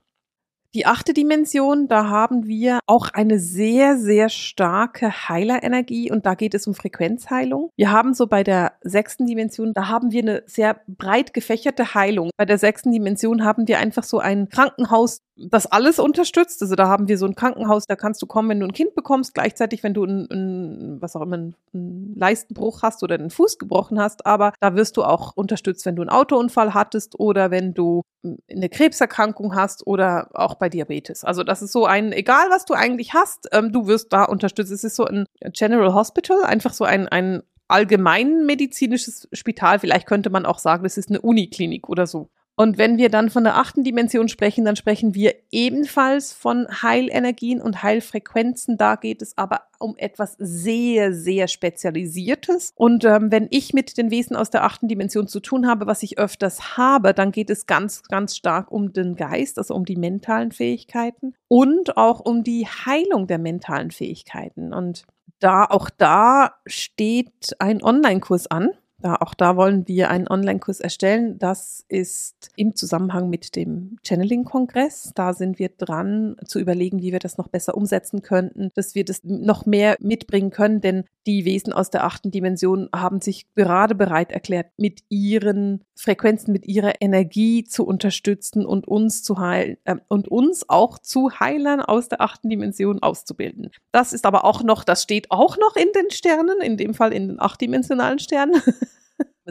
Die 0.73 0.85
achte 0.85 1.13
Dimension, 1.13 1.89
da 1.89 2.07
haben 2.07 2.47
wir 2.47 2.79
auch 2.87 3.09
eine 3.09 3.39
sehr, 3.39 3.97
sehr 3.97 4.29
starke 4.29 5.27
Heilerenergie 5.27 6.09
und 6.09 6.25
da 6.25 6.33
geht 6.33 6.53
es 6.53 6.65
um 6.65 6.73
Frequenzheilung. 6.73 7.71
Wir 7.75 7.91
haben 7.91 8.13
so 8.13 8.25
bei 8.25 8.41
der 8.41 8.73
sechsten 8.79 9.25
Dimension, 9.25 9.73
da 9.73 9.89
haben 9.89 10.13
wir 10.13 10.21
eine 10.21 10.43
sehr 10.45 10.79
breit 10.87 11.33
gefächerte 11.33 11.93
Heilung. 11.93 12.29
Bei 12.37 12.45
der 12.45 12.57
sechsten 12.57 12.93
Dimension 12.93 13.43
haben 13.43 13.67
wir 13.67 13.79
einfach 13.79 14.03
so 14.03 14.19
ein 14.19 14.47
Krankenhaus, 14.47 15.19
das 15.49 15.65
alles 15.65 15.99
unterstützt. 15.99 16.61
Also 16.61 16.75
da 16.75 16.87
haben 16.87 17.07
wir 17.07 17.17
so 17.17 17.25
ein 17.25 17.35
Krankenhaus, 17.35 17.85
da 17.87 17.95
kannst 17.95 18.21
du 18.21 18.25
kommen, 18.25 18.49
wenn 18.49 18.59
du 18.59 18.67
ein 18.67 18.73
Kind 18.73 18.95
bekommst, 18.95 19.33
gleichzeitig, 19.33 19.83
wenn 19.83 19.93
du 19.93 20.03
ein, 20.03 20.27
ein 20.31 21.01
was 21.01 21.15
auch 21.15 21.21
immer, 21.21 21.37
einen 21.37 22.13
Leistenbruch 22.15 22.81
hast 22.83 23.03
oder 23.03 23.15
einen 23.15 23.29
Fuß 23.29 23.57
gebrochen 23.57 23.99
hast. 23.99 24.25
Aber 24.25 24.53
da 24.59 24.75
wirst 24.75 24.97
du 24.97 25.03
auch 25.03 25.35
unterstützt, 25.35 25.85
wenn 25.85 25.95
du 25.95 26.01
einen 26.01 26.09
Autounfall 26.09 26.73
hattest 26.73 27.19
oder 27.19 27.51
wenn 27.51 27.73
du 27.73 28.03
eine 28.49 28.69
Krebserkrankung 28.69 29.55
hast 29.55 29.87
oder 29.87 30.29
auch 30.33 30.55
bei 30.55 30.69
Diabetes. 30.69 31.23
Also 31.23 31.43
das 31.43 31.61
ist 31.61 31.71
so 31.71 31.85
ein, 31.85 32.11
egal 32.11 32.49
was 32.49 32.65
du 32.65 32.73
eigentlich 32.73 33.13
hast, 33.13 33.47
ähm, 33.51 33.71
du 33.71 33.87
wirst 33.87 34.13
da 34.13 34.25
unterstützt. 34.25 34.71
Es 34.71 34.83
ist 34.83 34.95
so 34.95 35.05
ein 35.05 35.25
General 35.53 35.93
Hospital, 35.93 36.43
einfach 36.43 36.73
so 36.73 36.83
ein, 36.83 37.07
ein 37.07 37.41
allgemeinmedizinisches 37.67 39.29
Spital. 39.31 39.79
Vielleicht 39.79 40.05
könnte 40.05 40.29
man 40.29 40.45
auch 40.45 40.59
sagen, 40.59 40.83
das 40.83 40.97
ist 40.97 41.09
eine 41.09 41.21
Uniklinik 41.21 41.89
oder 41.89 42.05
so. 42.05 42.29
Und 42.61 42.77
wenn 42.77 42.99
wir 42.99 43.09
dann 43.09 43.31
von 43.31 43.43
der 43.43 43.57
achten 43.57 43.83
Dimension 43.83 44.27
sprechen, 44.27 44.65
dann 44.65 44.75
sprechen 44.75 45.15
wir 45.15 45.33
ebenfalls 45.49 46.31
von 46.31 46.67
Heilenergien 46.83 47.59
und 47.59 47.81
Heilfrequenzen. 47.81 48.77
Da 48.77 48.97
geht 48.97 49.23
es 49.23 49.35
aber 49.35 49.61
um 49.79 49.97
etwas 49.97 50.35
sehr, 50.37 51.11
sehr 51.11 51.47
Spezialisiertes. 51.47 52.71
Und 52.75 53.03
ähm, 53.03 53.31
wenn 53.31 53.47
ich 53.49 53.73
mit 53.73 53.97
den 53.97 54.11
Wesen 54.11 54.35
aus 54.35 54.51
der 54.51 54.63
achten 54.63 54.87
Dimension 54.87 55.27
zu 55.27 55.39
tun 55.39 55.65
habe, 55.65 55.87
was 55.87 56.03
ich 56.03 56.19
öfters 56.19 56.77
habe, 56.77 57.15
dann 57.15 57.31
geht 57.31 57.49
es 57.49 57.65
ganz, 57.65 58.03
ganz 58.03 58.37
stark 58.37 58.71
um 58.71 58.93
den 58.93 59.15
Geist, 59.15 59.57
also 59.57 59.73
um 59.73 59.83
die 59.83 59.95
mentalen 59.95 60.51
Fähigkeiten 60.51 61.33
und 61.47 61.97
auch 61.97 62.19
um 62.19 62.43
die 62.43 62.67
Heilung 62.67 63.25
der 63.25 63.39
mentalen 63.39 63.89
Fähigkeiten. 63.89 64.71
Und 64.71 65.05
da, 65.39 65.65
auch 65.65 65.89
da 65.89 66.57
steht 66.67 67.55
ein 67.57 67.81
Online-Kurs 67.81 68.45
an 68.45 68.69
ja, 69.03 69.19
auch 69.19 69.33
da 69.33 69.55
wollen 69.55 69.87
wir 69.87 70.11
einen 70.11 70.27
Online-Kurs 70.27 70.79
erstellen. 70.79 71.39
Das 71.39 71.83
ist 71.87 72.51
im 72.55 72.75
Zusammenhang 72.75 73.29
mit 73.29 73.55
dem 73.55 73.97
Channeling-Kongress. 74.05 75.11
Da 75.15 75.33
sind 75.33 75.57
wir 75.57 75.69
dran 75.69 76.35
zu 76.45 76.59
überlegen, 76.59 77.01
wie 77.01 77.11
wir 77.11 77.19
das 77.19 77.37
noch 77.37 77.47
besser 77.47 77.75
umsetzen 77.75 78.21
könnten, 78.21 78.69
dass 78.75 78.93
wir 78.93 79.03
das 79.03 79.21
noch 79.23 79.65
mehr 79.65 79.95
mitbringen 79.99 80.51
können, 80.51 80.81
denn 80.81 81.05
die 81.25 81.45
Wesen 81.45 81.73
aus 81.73 81.89
der 81.89 82.03
achten 82.03 82.31
Dimension 82.31 82.89
haben 82.93 83.21
sich 83.21 83.45
gerade 83.53 83.95
bereit 83.95 84.31
erklärt, 84.31 84.67
mit 84.77 85.01
ihren 85.09 85.83
Frequenzen, 85.95 86.51
mit 86.51 86.65
ihrer 86.65 86.93
Energie 86.99 87.63
zu 87.63 87.85
unterstützen 87.85 88.65
und 88.65 88.87
uns 88.87 89.23
zu 89.23 89.39
heilen 89.39 89.77
äh, 89.83 89.95
und 90.07 90.27
uns 90.27 90.67
auch 90.67 90.97
zu 90.99 91.39
Heilern 91.39 91.79
aus 91.79 92.09
der 92.09 92.21
achten 92.21 92.49
Dimension 92.49 93.01
auszubilden. 93.03 93.69
Das 93.91 94.13
ist 94.13 94.25
aber 94.25 94.45
auch 94.45 94.63
noch, 94.63 94.83
das 94.83 95.03
steht 95.03 95.29
auch 95.29 95.57
noch 95.57 95.75
in 95.75 95.89
den 95.95 96.09
Sternen, 96.09 96.59
in 96.61 96.77
dem 96.77 96.93
Fall 96.93 97.13
in 97.13 97.27
den 97.27 97.39
achtdimensionalen 97.39 98.19
Sternen. 98.19 98.61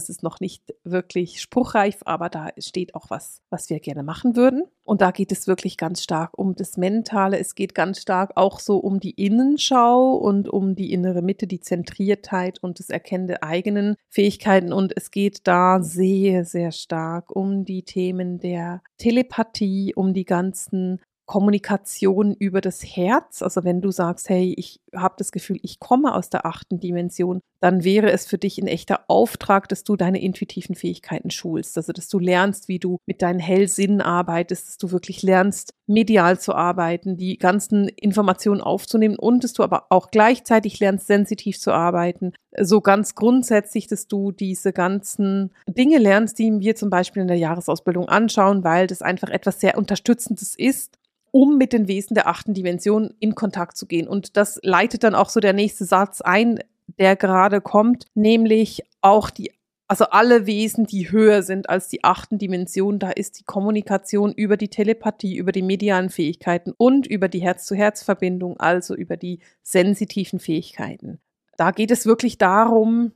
Es 0.01 0.09
ist 0.09 0.23
noch 0.23 0.41
nicht 0.41 0.75
wirklich 0.83 1.43
spruchreif, 1.43 1.99
aber 2.07 2.31
da 2.31 2.49
steht 2.59 2.95
auch 2.95 3.11
was, 3.11 3.43
was 3.51 3.69
wir 3.69 3.81
gerne 3.81 4.03
machen 4.03 4.35
würden. 4.35 4.65
Und 4.83 5.03
da 5.03 5.11
geht 5.11 5.31
es 5.31 5.47
wirklich 5.47 5.77
ganz 5.77 6.03
stark 6.03 6.37
um 6.39 6.55
das 6.55 6.79
Mentale. 6.79 7.39
Es 7.39 7.55
geht 7.55 7.75
ganz 7.75 8.01
stark 8.01 8.33
auch 8.35 8.59
so 8.59 8.79
um 8.79 8.99
die 8.99 9.13
Innenschau 9.13 10.15
und 10.15 10.49
um 10.49 10.75
die 10.75 10.93
innere 10.93 11.23
Mitte, 11.23 11.47
die 11.47 11.61
Zentriertheit 11.61 12.59
und 12.63 12.81
das 12.81 12.89
Erkennen 12.89 13.27
der 13.27 13.45
eigenen 13.45 13.97
Fähigkeiten. 14.09 14.73
Und 14.73 14.97
es 14.97 15.11
geht 15.11 15.47
da 15.47 15.83
sehr, 15.83 16.45
sehr 16.45 16.73
stark 16.73 17.31
um 17.31 17.65
die 17.65 17.83
Themen 17.83 18.39
der 18.39 18.83
Telepathie, 18.97 19.93
um 19.95 20.15
die 20.15 20.25
ganzen 20.25 21.01
Kommunikation 21.31 22.35
über 22.35 22.61
das 22.61 22.83
Herz. 22.83 23.41
Also 23.41 23.63
wenn 23.63 23.81
du 23.81 23.93
sagst, 23.93 24.29
hey, 24.29 24.53
ich 24.59 24.81
habe 24.93 25.15
das 25.17 25.31
Gefühl, 25.31 25.61
ich 25.63 25.79
komme 25.79 26.13
aus 26.13 26.29
der 26.29 26.45
achten 26.45 26.81
Dimension, 26.81 27.39
dann 27.61 27.85
wäre 27.85 28.11
es 28.11 28.27
für 28.27 28.37
dich 28.37 28.59
ein 28.59 28.67
echter 28.67 29.05
Auftrag, 29.07 29.69
dass 29.69 29.85
du 29.85 29.95
deine 29.95 30.21
intuitiven 30.21 30.75
Fähigkeiten 30.75 31.31
schulst. 31.31 31.77
Also 31.77 31.93
dass 31.93 32.09
du 32.09 32.19
lernst, 32.19 32.67
wie 32.67 32.81
du 32.81 32.99
mit 33.07 33.23
deinen 33.23 33.39
Hellsinnen 33.39 34.01
arbeitest, 34.01 34.67
dass 34.67 34.79
du 34.79 34.91
wirklich 34.91 35.23
lernst, 35.23 35.73
medial 35.87 36.41
zu 36.41 36.53
arbeiten, 36.53 37.17
die 37.17 37.39
ganzen 37.39 37.87
Informationen 37.87 38.61
aufzunehmen 38.61 39.17
und 39.17 39.45
dass 39.45 39.53
du 39.53 39.63
aber 39.63 39.87
auch 39.91 40.11
gleichzeitig 40.11 40.81
lernst, 40.81 41.07
sensitiv 41.07 41.61
zu 41.61 41.71
arbeiten. 41.71 42.33
So 42.59 42.81
ganz 42.81 43.15
grundsätzlich, 43.15 43.87
dass 43.87 44.09
du 44.09 44.33
diese 44.33 44.73
ganzen 44.73 45.53
Dinge 45.69 45.99
lernst, 45.99 46.41
die 46.41 46.59
wir 46.59 46.75
zum 46.75 46.91
Beispiel 46.91 47.23
in 47.23 47.29
der 47.29 47.39
Jahresausbildung 47.39 48.09
anschauen, 48.09 48.65
weil 48.65 48.89
das 48.89 49.01
einfach 49.01 49.29
etwas 49.29 49.61
sehr 49.61 49.79
Unterstützendes 49.79 50.57
ist 50.57 50.97
um 51.31 51.59
mit 51.59 51.73
den 51.73 51.89
Wesen 51.89 52.15
der 52.15 52.27
achten 52.27 52.55
Dimension 52.55 53.15
in 53.21 53.35
Kontakt 53.35 53.77
zu 53.77 53.87
gehen. 53.87 54.09
Und 54.09 54.37
das 54.37 54.59
leitet 54.63 55.05
dann 55.05 55.15
auch 55.15 55.29
so 55.29 55.41
der 55.41 55.53
nächste 55.53 55.85
Satz 55.85 56.21
ein, 56.21 56.61
der 56.99 57.17
gerade 57.17 57.61
kommt, 57.61 58.07
nämlich 58.15 58.83
auch 59.01 59.31
die 59.31 59.53
also 59.91 60.05
alle 60.05 60.47
Wesen, 60.47 60.87
die 60.87 61.11
höher 61.11 61.43
sind 61.43 61.69
als 61.69 61.89
die 61.89 62.05
achten 62.05 62.39
Dimension, 62.39 63.01
da 63.01 63.11
ist 63.11 63.41
die 63.41 63.43
Kommunikation 63.43 64.33
über 64.33 64.57
die 64.57 64.69
Telepathie, 64.69 65.37
über 65.37 65.51
die 65.51 65.63
medialen 65.63 66.11
Fähigkeiten 66.11 66.73
und 66.77 67.09
über 67.09 67.27
die 67.27 67.41
Herz-zu-Herz-Verbindung, 67.41 68.61
also 68.61 68.95
über 68.95 69.17
die 69.17 69.41
sensitiven 69.65 70.39
Fähigkeiten. 70.39 71.19
Da 71.57 71.73
geht 71.73 71.91
es 71.91 72.07
wirklich 72.07 72.39
darum, 72.39 73.11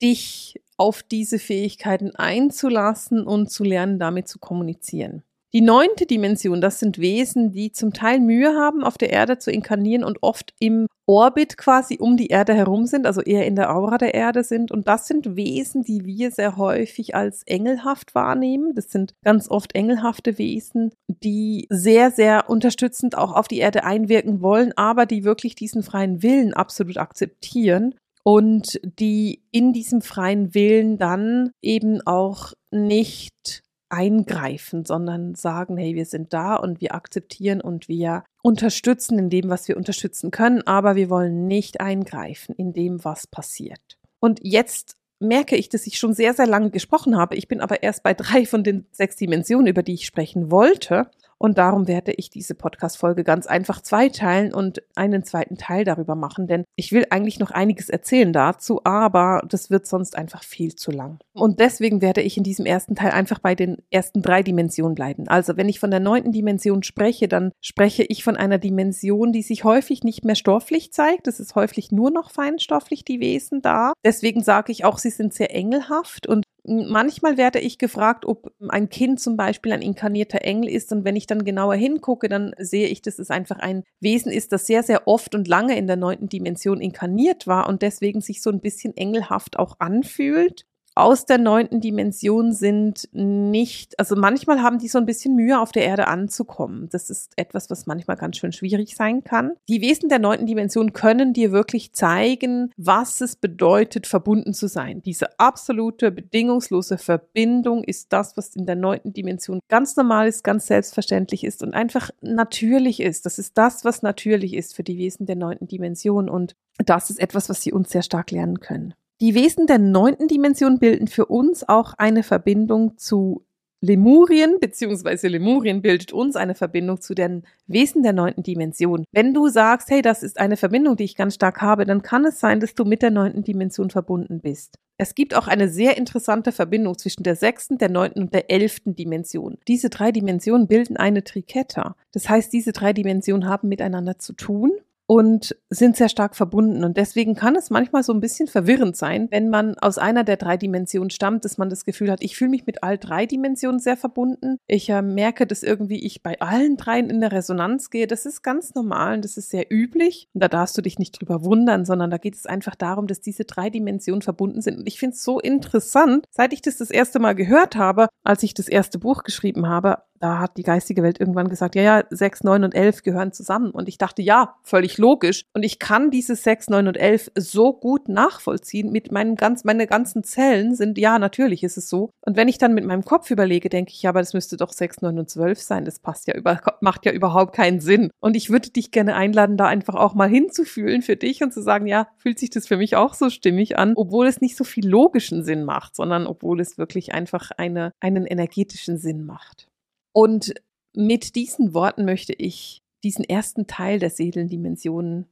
dich 0.00 0.62
auf 0.76 1.02
diese 1.02 1.40
Fähigkeiten 1.40 2.14
einzulassen 2.14 3.26
und 3.26 3.50
zu 3.50 3.64
lernen, 3.64 3.98
damit 3.98 4.28
zu 4.28 4.38
kommunizieren. 4.38 5.24
Die 5.52 5.62
neunte 5.62 6.06
Dimension, 6.06 6.60
das 6.60 6.78
sind 6.78 6.98
Wesen, 6.98 7.50
die 7.50 7.72
zum 7.72 7.92
Teil 7.92 8.20
Mühe 8.20 8.54
haben, 8.54 8.84
auf 8.84 8.96
der 8.96 9.10
Erde 9.10 9.38
zu 9.38 9.50
inkarnieren 9.50 10.04
und 10.04 10.22
oft 10.22 10.54
im 10.60 10.86
Orbit 11.06 11.56
quasi 11.56 11.98
um 11.98 12.16
die 12.16 12.28
Erde 12.28 12.54
herum 12.54 12.86
sind, 12.86 13.04
also 13.04 13.20
eher 13.20 13.44
in 13.44 13.56
der 13.56 13.74
Aura 13.74 13.98
der 13.98 14.14
Erde 14.14 14.44
sind. 14.44 14.70
Und 14.70 14.86
das 14.86 15.08
sind 15.08 15.34
Wesen, 15.34 15.82
die 15.82 16.04
wir 16.04 16.30
sehr 16.30 16.56
häufig 16.56 17.16
als 17.16 17.42
engelhaft 17.46 18.14
wahrnehmen. 18.14 18.76
Das 18.76 18.92
sind 18.92 19.14
ganz 19.24 19.50
oft 19.50 19.74
engelhafte 19.74 20.38
Wesen, 20.38 20.92
die 21.08 21.66
sehr, 21.68 22.12
sehr 22.12 22.48
unterstützend 22.48 23.18
auch 23.18 23.32
auf 23.32 23.48
die 23.48 23.58
Erde 23.58 23.82
einwirken 23.82 24.42
wollen, 24.42 24.72
aber 24.76 25.04
die 25.04 25.24
wirklich 25.24 25.56
diesen 25.56 25.82
freien 25.82 26.22
Willen 26.22 26.54
absolut 26.54 26.98
akzeptieren 26.98 27.96
und 28.22 28.80
die 28.84 29.42
in 29.50 29.72
diesem 29.72 30.00
freien 30.00 30.54
Willen 30.54 30.96
dann 30.96 31.50
eben 31.60 32.06
auch 32.06 32.52
nicht 32.70 33.64
eingreifen, 33.90 34.84
sondern 34.84 35.34
sagen, 35.34 35.76
hey, 35.76 35.94
wir 35.94 36.06
sind 36.06 36.32
da 36.32 36.56
und 36.56 36.80
wir 36.80 36.94
akzeptieren 36.94 37.60
und 37.60 37.88
wir 37.88 38.24
unterstützen 38.42 39.18
in 39.18 39.30
dem, 39.30 39.50
was 39.50 39.68
wir 39.68 39.76
unterstützen 39.76 40.30
können, 40.30 40.62
aber 40.66 40.96
wir 40.96 41.10
wollen 41.10 41.46
nicht 41.46 41.80
eingreifen 41.80 42.54
in 42.54 42.72
dem, 42.72 43.04
was 43.04 43.26
passiert. 43.26 43.98
Und 44.20 44.40
jetzt 44.42 44.96
merke 45.18 45.56
ich, 45.56 45.68
dass 45.68 45.86
ich 45.86 45.98
schon 45.98 46.14
sehr, 46.14 46.34
sehr 46.34 46.46
lange 46.46 46.70
gesprochen 46.70 47.16
habe. 47.16 47.36
Ich 47.36 47.46
bin 47.46 47.60
aber 47.60 47.82
erst 47.82 48.02
bei 48.02 48.14
drei 48.14 48.46
von 48.46 48.64
den 48.64 48.86
sechs 48.90 49.16
Dimensionen, 49.16 49.66
über 49.66 49.82
die 49.82 49.94
ich 49.94 50.06
sprechen 50.06 50.50
wollte. 50.50 51.10
Und 51.42 51.56
darum 51.56 51.88
werde 51.88 52.12
ich 52.12 52.28
diese 52.28 52.54
Podcast-Folge 52.54 53.24
ganz 53.24 53.46
einfach 53.46 53.80
zweiteilen 53.80 54.52
und 54.52 54.82
einen 54.94 55.24
zweiten 55.24 55.56
Teil 55.56 55.84
darüber 55.84 56.14
machen, 56.14 56.46
denn 56.46 56.64
ich 56.76 56.92
will 56.92 57.06
eigentlich 57.08 57.38
noch 57.38 57.50
einiges 57.50 57.88
erzählen 57.88 58.30
dazu, 58.34 58.82
aber 58.84 59.42
das 59.48 59.70
wird 59.70 59.86
sonst 59.86 60.18
einfach 60.18 60.44
viel 60.44 60.74
zu 60.74 60.90
lang. 60.90 61.18
Und 61.32 61.58
deswegen 61.58 62.02
werde 62.02 62.20
ich 62.20 62.36
in 62.36 62.42
diesem 62.42 62.66
ersten 62.66 62.94
Teil 62.94 63.12
einfach 63.12 63.38
bei 63.38 63.54
den 63.54 63.78
ersten 63.90 64.20
drei 64.20 64.42
Dimensionen 64.42 64.94
bleiben. 64.94 65.28
Also 65.28 65.56
wenn 65.56 65.70
ich 65.70 65.80
von 65.80 65.90
der 65.90 66.00
neunten 66.00 66.32
Dimension 66.32 66.82
spreche, 66.82 67.26
dann 67.26 67.52
spreche 67.62 68.02
ich 68.02 68.22
von 68.22 68.36
einer 68.36 68.58
Dimension, 68.58 69.32
die 69.32 69.42
sich 69.42 69.64
häufig 69.64 70.04
nicht 70.04 70.26
mehr 70.26 70.34
stofflich 70.34 70.92
zeigt. 70.92 71.26
Es 71.26 71.40
ist 71.40 71.54
häufig 71.54 71.90
nur 71.90 72.10
noch 72.10 72.30
feinstofflich, 72.30 73.02
die 73.02 73.20
Wesen 73.20 73.62
da. 73.62 73.94
Deswegen 74.04 74.42
sage 74.42 74.72
ich 74.72 74.84
auch, 74.84 74.98
sie 74.98 75.10
sind 75.10 75.32
sehr 75.32 75.54
engelhaft 75.54 76.26
und 76.26 76.44
Manchmal 76.64 77.36
werde 77.36 77.58
ich 77.58 77.78
gefragt, 77.78 78.24
ob 78.26 78.52
ein 78.68 78.90
Kind 78.90 79.18
zum 79.20 79.36
Beispiel 79.36 79.72
ein 79.72 79.82
inkarnierter 79.82 80.42
Engel 80.42 80.68
ist. 80.68 80.92
Und 80.92 81.04
wenn 81.04 81.16
ich 81.16 81.26
dann 81.26 81.44
genauer 81.44 81.74
hingucke, 81.74 82.28
dann 82.28 82.54
sehe 82.58 82.86
ich, 82.88 83.02
dass 83.02 83.18
es 83.18 83.30
einfach 83.30 83.58
ein 83.58 83.84
Wesen 84.00 84.30
ist, 84.30 84.52
das 84.52 84.66
sehr, 84.66 84.82
sehr 84.82 85.08
oft 85.08 85.34
und 85.34 85.48
lange 85.48 85.76
in 85.76 85.86
der 85.86 85.96
neunten 85.96 86.28
Dimension 86.28 86.80
inkarniert 86.80 87.46
war 87.46 87.68
und 87.68 87.82
deswegen 87.82 88.20
sich 88.20 88.42
so 88.42 88.50
ein 88.50 88.60
bisschen 88.60 88.96
engelhaft 88.96 89.58
auch 89.58 89.76
anfühlt 89.78 90.66
aus 91.00 91.24
der 91.24 91.38
neunten 91.38 91.80
Dimension 91.80 92.52
sind 92.52 93.08
nicht, 93.12 93.98
also 93.98 94.16
manchmal 94.16 94.62
haben 94.62 94.78
die 94.78 94.88
so 94.88 94.98
ein 94.98 95.06
bisschen 95.06 95.34
Mühe, 95.34 95.58
auf 95.58 95.72
der 95.72 95.84
Erde 95.84 96.06
anzukommen. 96.08 96.88
Das 96.90 97.10
ist 97.10 97.32
etwas, 97.36 97.70
was 97.70 97.86
manchmal 97.86 98.16
ganz 98.16 98.36
schön 98.36 98.52
schwierig 98.52 98.94
sein 98.94 99.24
kann. 99.24 99.52
Die 99.68 99.80
Wesen 99.80 100.08
der 100.08 100.18
neunten 100.18 100.46
Dimension 100.46 100.92
können 100.92 101.32
dir 101.32 101.52
wirklich 101.52 101.92
zeigen, 101.92 102.72
was 102.76 103.20
es 103.20 103.36
bedeutet, 103.36 104.06
verbunden 104.06 104.52
zu 104.52 104.68
sein. 104.68 105.02
Diese 105.02 105.38
absolute, 105.38 106.10
bedingungslose 106.10 106.98
Verbindung 106.98 107.82
ist 107.82 108.12
das, 108.12 108.36
was 108.36 108.54
in 108.54 108.66
der 108.66 108.76
neunten 108.76 109.12
Dimension 109.12 109.60
ganz 109.68 109.96
normal 109.96 110.28
ist, 110.28 110.44
ganz 110.44 110.66
selbstverständlich 110.66 111.44
ist 111.44 111.62
und 111.62 111.74
einfach 111.74 112.10
natürlich 112.20 113.00
ist. 113.00 113.26
Das 113.26 113.38
ist 113.38 113.56
das, 113.56 113.84
was 113.84 114.02
natürlich 114.02 114.54
ist 114.54 114.76
für 114.76 114.84
die 114.84 114.98
Wesen 114.98 115.26
der 115.26 115.36
neunten 115.36 115.66
Dimension 115.66 116.28
und 116.28 116.54
das 116.78 117.10
ist 117.10 117.20
etwas, 117.20 117.48
was 117.48 117.62
sie 117.62 117.72
uns 117.72 117.90
sehr 117.90 118.02
stark 118.02 118.30
lernen 118.30 118.60
können. 118.60 118.94
Die 119.20 119.34
Wesen 119.34 119.66
der 119.66 119.78
neunten 119.78 120.28
Dimension 120.28 120.78
bilden 120.78 121.06
für 121.06 121.26
uns 121.26 121.68
auch 121.68 121.92
eine 121.98 122.22
Verbindung 122.22 122.96
zu 122.96 123.44
Lemurien, 123.82 124.56
beziehungsweise 124.60 125.28
Lemurien 125.28 125.82
bildet 125.82 126.12
uns 126.12 126.36
eine 126.36 126.54
Verbindung 126.54 127.02
zu 127.02 127.14
den 127.14 127.44
Wesen 127.66 128.02
der 128.02 128.14
neunten 128.14 128.42
Dimension. 128.42 129.04
Wenn 129.12 129.34
du 129.34 129.48
sagst, 129.48 129.90
hey, 129.90 130.00
das 130.00 130.22
ist 130.22 130.40
eine 130.40 130.56
Verbindung, 130.56 130.96
die 130.96 131.04
ich 131.04 131.16
ganz 131.16 131.34
stark 131.34 131.60
habe, 131.60 131.84
dann 131.84 132.00
kann 132.00 132.24
es 132.24 132.40
sein, 132.40 132.60
dass 132.60 132.74
du 132.74 132.86
mit 132.86 133.02
der 133.02 133.10
neunten 133.10 133.44
Dimension 133.44 133.90
verbunden 133.90 134.40
bist. 134.40 134.78
Es 134.96 135.14
gibt 135.14 135.34
auch 135.34 135.48
eine 135.48 135.68
sehr 135.68 135.98
interessante 135.98 136.50
Verbindung 136.50 136.96
zwischen 136.96 137.22
der 137.22 137.36
sechsten, 137.36 137.76
der 137.76 137.90
neunten 137.90 138.22
und 138.22 138.34
der 138.34 138.50
elften 138.50 138.96
Dimension. 138.96 139.58
Diese 139.68 139.90
drei 139.90 140.12
Dimensionen 140.12 140.66
bilden 140.66 140.96
eine 140.96 141.24
Triketta. 141.24 141.94
Das 142.12 142.28
heißt, 142.30 142.50
diese 142.52 142.72
drei 142.72 142.94
Dimensionen 142.94 143.46
haben 143.46 143.68
miteinander 143.68 144.18
zu 144.18 144.32
tun 144.32 144.72
und 145.10 145.56
sind 145.70 145.96
sehr 145.96 146.08
stark 146.08 146.36
verbunden. 146.36 146.84
Und 146.84 146.96
deswegen 146.96 147.34
kann 147.34 147.56
es 147.56 147.68
manchmal 147.68 148.04
so 148.04 148.12
ein 148.12 148.20
bisschen 148.20 148.46
verwirrend 148.46 148.96
sein, 148.96 149.26
wenn 149.32 149.48
man 149.48 149.76
aus 149.78 149.98
einer 149.98 150.22
der 150.22 150.36
drei 150.36 150.56
Dimensionen 150.56 151.10
stammt, 151.10 151.44
dass 151.44 151.58
man 151.58 151.68
das 151.68 151.84
Gefühl 151.84 152.12
hat, 152.12 152.22
ich 152.22 152.36
fühle 152.36 152.50
mich 152.50 152.64
mit 152.64 152.84
all 152.84 152.96
drei 152.96 153.26
Dimensionen 153.26 153.80
sehr 153.80 153.96
verbunden. 153.96 154.58
Ich 154.68 154.88
äh, 154.88 155.02
merke, 155.02 155.48
dass 155.48 155.64
irgendwie 155.64 155.98
ich 155.98 156.22
bei 156.22 156.40
allen 156.40 156.76
dreien 156.76 157.10
in 157.10 157.20
der 157.20 157.32
Resonanz 157.32 157.90
gehe. 157.90 158.06
Das 158.06 158.24
ist 158.24 158.42
ganz 158.42 158.76
normal 158.76 159.16
und 159.16 159.24
das 159.24 159.36
ist 159.36 159.50
sehr 159.50 159.66
üblich. 159.68 160.28
Und 160.32 160.44
da 160.44 160.48
darfst 160.48 160.78
du 160.78 160.80
dich 160.80 161.00
nicht 161.00 161.20
drüber 161.20 161.42
wundern, 161.42 161.84
sondern 161.84 162.12
da 162.12 162.18
geht 162.18 162.36
es 162.36 162.46
einfach 162.46 162.76
darum, 162.76 163.08
dass 163.08 163.20
diese 163.20 163.44
drei 163.44 163.68
Dimensionen 163.68 164.22
verbunden 164.22 164.62
sind. 164.62 164.78
Und 164.78 164.86
ich 164.86 165.00
finde 165.00 165.16
es 165.16 165.24
so 165.24 165.40
interessant, 165.40 166.24
seit 166.30 166.52
ich 166.52 166.62
das 166.62 166.76
das 166.76 166.92
erste 166.92 167.18
Mal 167.18 167.34
gehört 167.34 167.74
habe, 167.74 168.06
als 168.22 168.44
ich 168.44 168.54
das 168.54 168.68
erste 168.68 169.00
Buch 169.00 169.24
geschrieben 169.24 169.66
habe, 169.66 170.04
da 170.20 170.38
hat 170.38 170.58
die 170.58 170.62
geistige 170.62 171.02
Welt 171.02 171.18
irgendwann 171.18 171.48
gesagt, 171.48 171.74
ja, 171.74 171.82
ja, 171.82 172.04
6, 172.10 172.44
9 172.44 172.62
und 172.64 172.74
11 172.74 173.02
gehören 173.02 173.32
zusammen. 173.32 173.70
Und 173.70 173.88
ich 173.88 173.96
dachte, 173.96 174.20
ja, 174.20 174.56
völlig 174.62 174.98
logisch. 174.98 175.46
Und 175.54 175.62
ich 175.62 175.78
kann 175.78 176.10
diese 176.10 176.36
6, 176.36 176.68
9 176.68 176.88
und 176.88 176.96
11 176.98 177.32
so 177.36 177.72
gut 177.72 178.08
nachvollziehen. 178.08 178.92
Mit 178.92 179.10
meinen 179.10 179.36
ganz, 179.36 179.64
meine 179.64 179.86
ganzen 179.86 180.22
Zellen 180.22 180.74
sind, 180.74 180.98
ja, 180.98 181.18
natürlich 181.18 181.64
ist 181.64 181.78
es 181.78 181.88
so. 181.88 182.10
Und 182.20 182.36
wenn 182.36 182.48
ich 182.48 182.58
dann 182.58 182.74
mit 182.74 182.84
meinem 182.84 183.04
Kopf 183.04 183.30
überlege, 183.30 183.70
denke 183.70 183.92
ich, 183.92 184.02
ja, 184.02 184.10
aber 184.10 184.20
das 184.20 184.34
müsste 184.34 184.58
doch 184.58 184.72
6, 184.72 185.00
9 185.00 185.18
und 185.18 185.30
12 185.30 185.58
sein. 185.58 185.86
Das 185.86 185.98
passt 185.98 186.26
ja 186.26 186.34
über, 186.34 186.60
macht 186.82 187.06
ja 187.06 187.12
überhaupt 187.12 187.56
keinen 187.56 187.80
Sinn. 187.80 188.10
Und 188.20 188.36
ich 188.36 188.50
würde 188.50 188.68
dich 188.68 188.90
gerne 188.90 189.16
einladen, 189.16 189.56
da 189.56 189.66
einfach 189.66 189.94
auch 189.94 190.14
mal 190.14 190.28
hinzufühlen 190.28 191.00
für 191.00 191.16
dich 191.16 191.42
und 191.42 191.54
zu 191.54 191.62
sagen, 191.62 191.86
ja, 191.86 192.08
fühlt 192.18 192.38
sich 192.38 192.50
das 192.50 192.66
für 192.66 192.76
mich 192.76 192.94
auch 192.94 193.14
so 193.14 193.30
stimmig 193.30 193.78
an, 193.78 193.94
obwohl 193.96 194.26
es 194.26 194.42
nicht 194.42 194.56
so 194.56 194.64
viel 194.64 194.86
logischen 194.86 195.44
Sinn 195.44 195.64
macht, 195.64 195.96
sondern 195.96 196.26
obwohl 196.26 196.60
es 196.60 196.76
wirklich 196.76 197.14
einfach 197.14 197.52
eine, 197.56 197.94
einen 198.00 198.26
energetischen 198.26 198.98
Sinn 198.98 199.24
macht. 199.24 199.69
Und 200.12 200.54
mit 200.94 201.36
diesen 201.36 201.74
Worten 201.74 202.04
möchte 202.04 202.32
ich 202.32 202.82
diesen 203.02 203.24
ersten 203.24 203.66
Teil 203.66 203.98
der 203.98 204.10
Seelendimensionen 204.10 205.26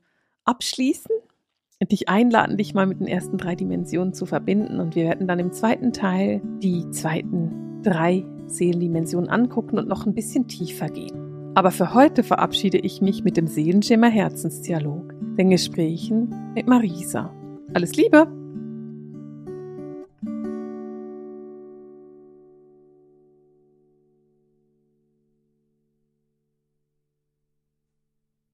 abschließen 0.44 1.14
und 1.80 1.92
dich 1.92 2.08
einladen, 2.08 2.56
dich 2.56 2.74
mal 2.74 2.86
mit 2.86 3.00
den 3.00 3.06
ersten 3.06 3.38
drei 3.38 3.54
Dimensionen 3.54 4.14
zu 4.14 4.26
verbinden. 4.26 4.80
Und 4.80 4.94
wir 4.94 5.04
werden 5.04 5.26
dann 5.26 5.38
im 5.38 5.52
zweiten 5.52 5.92
Teil 5.92 6.40
die 6.62 6.88
zweiten 6.90 7.82
drei 7.82 8.24
Seelendimensionen 8.46 9.28
angucken 9.28 9.78
und 9.78 9.88
noch 9.88 10.06
ein 10.06 10.14
bisschen 10.14 10.48
tiefer 10.48 10.88
gehen. 10.88 11.52
Aber 11.54 11.70
für 11.70 11.94
heute 11.94 12.22
verabschiede 12.22 12.78
ich 12.78 13.00
mich 13.00 13.24
mit 13.24 13.36
dem 13.36 13.46
Seelenschimmer 13.46 14.08
Herzensdialog, 14.08 15.14
den 15.36 15.50
Gesprächen 15.50 16.52
mit 16.54 16.66
Marisa. 16.66 17.34
Alles 17.74 17.96
Liebe! 17.96 18.47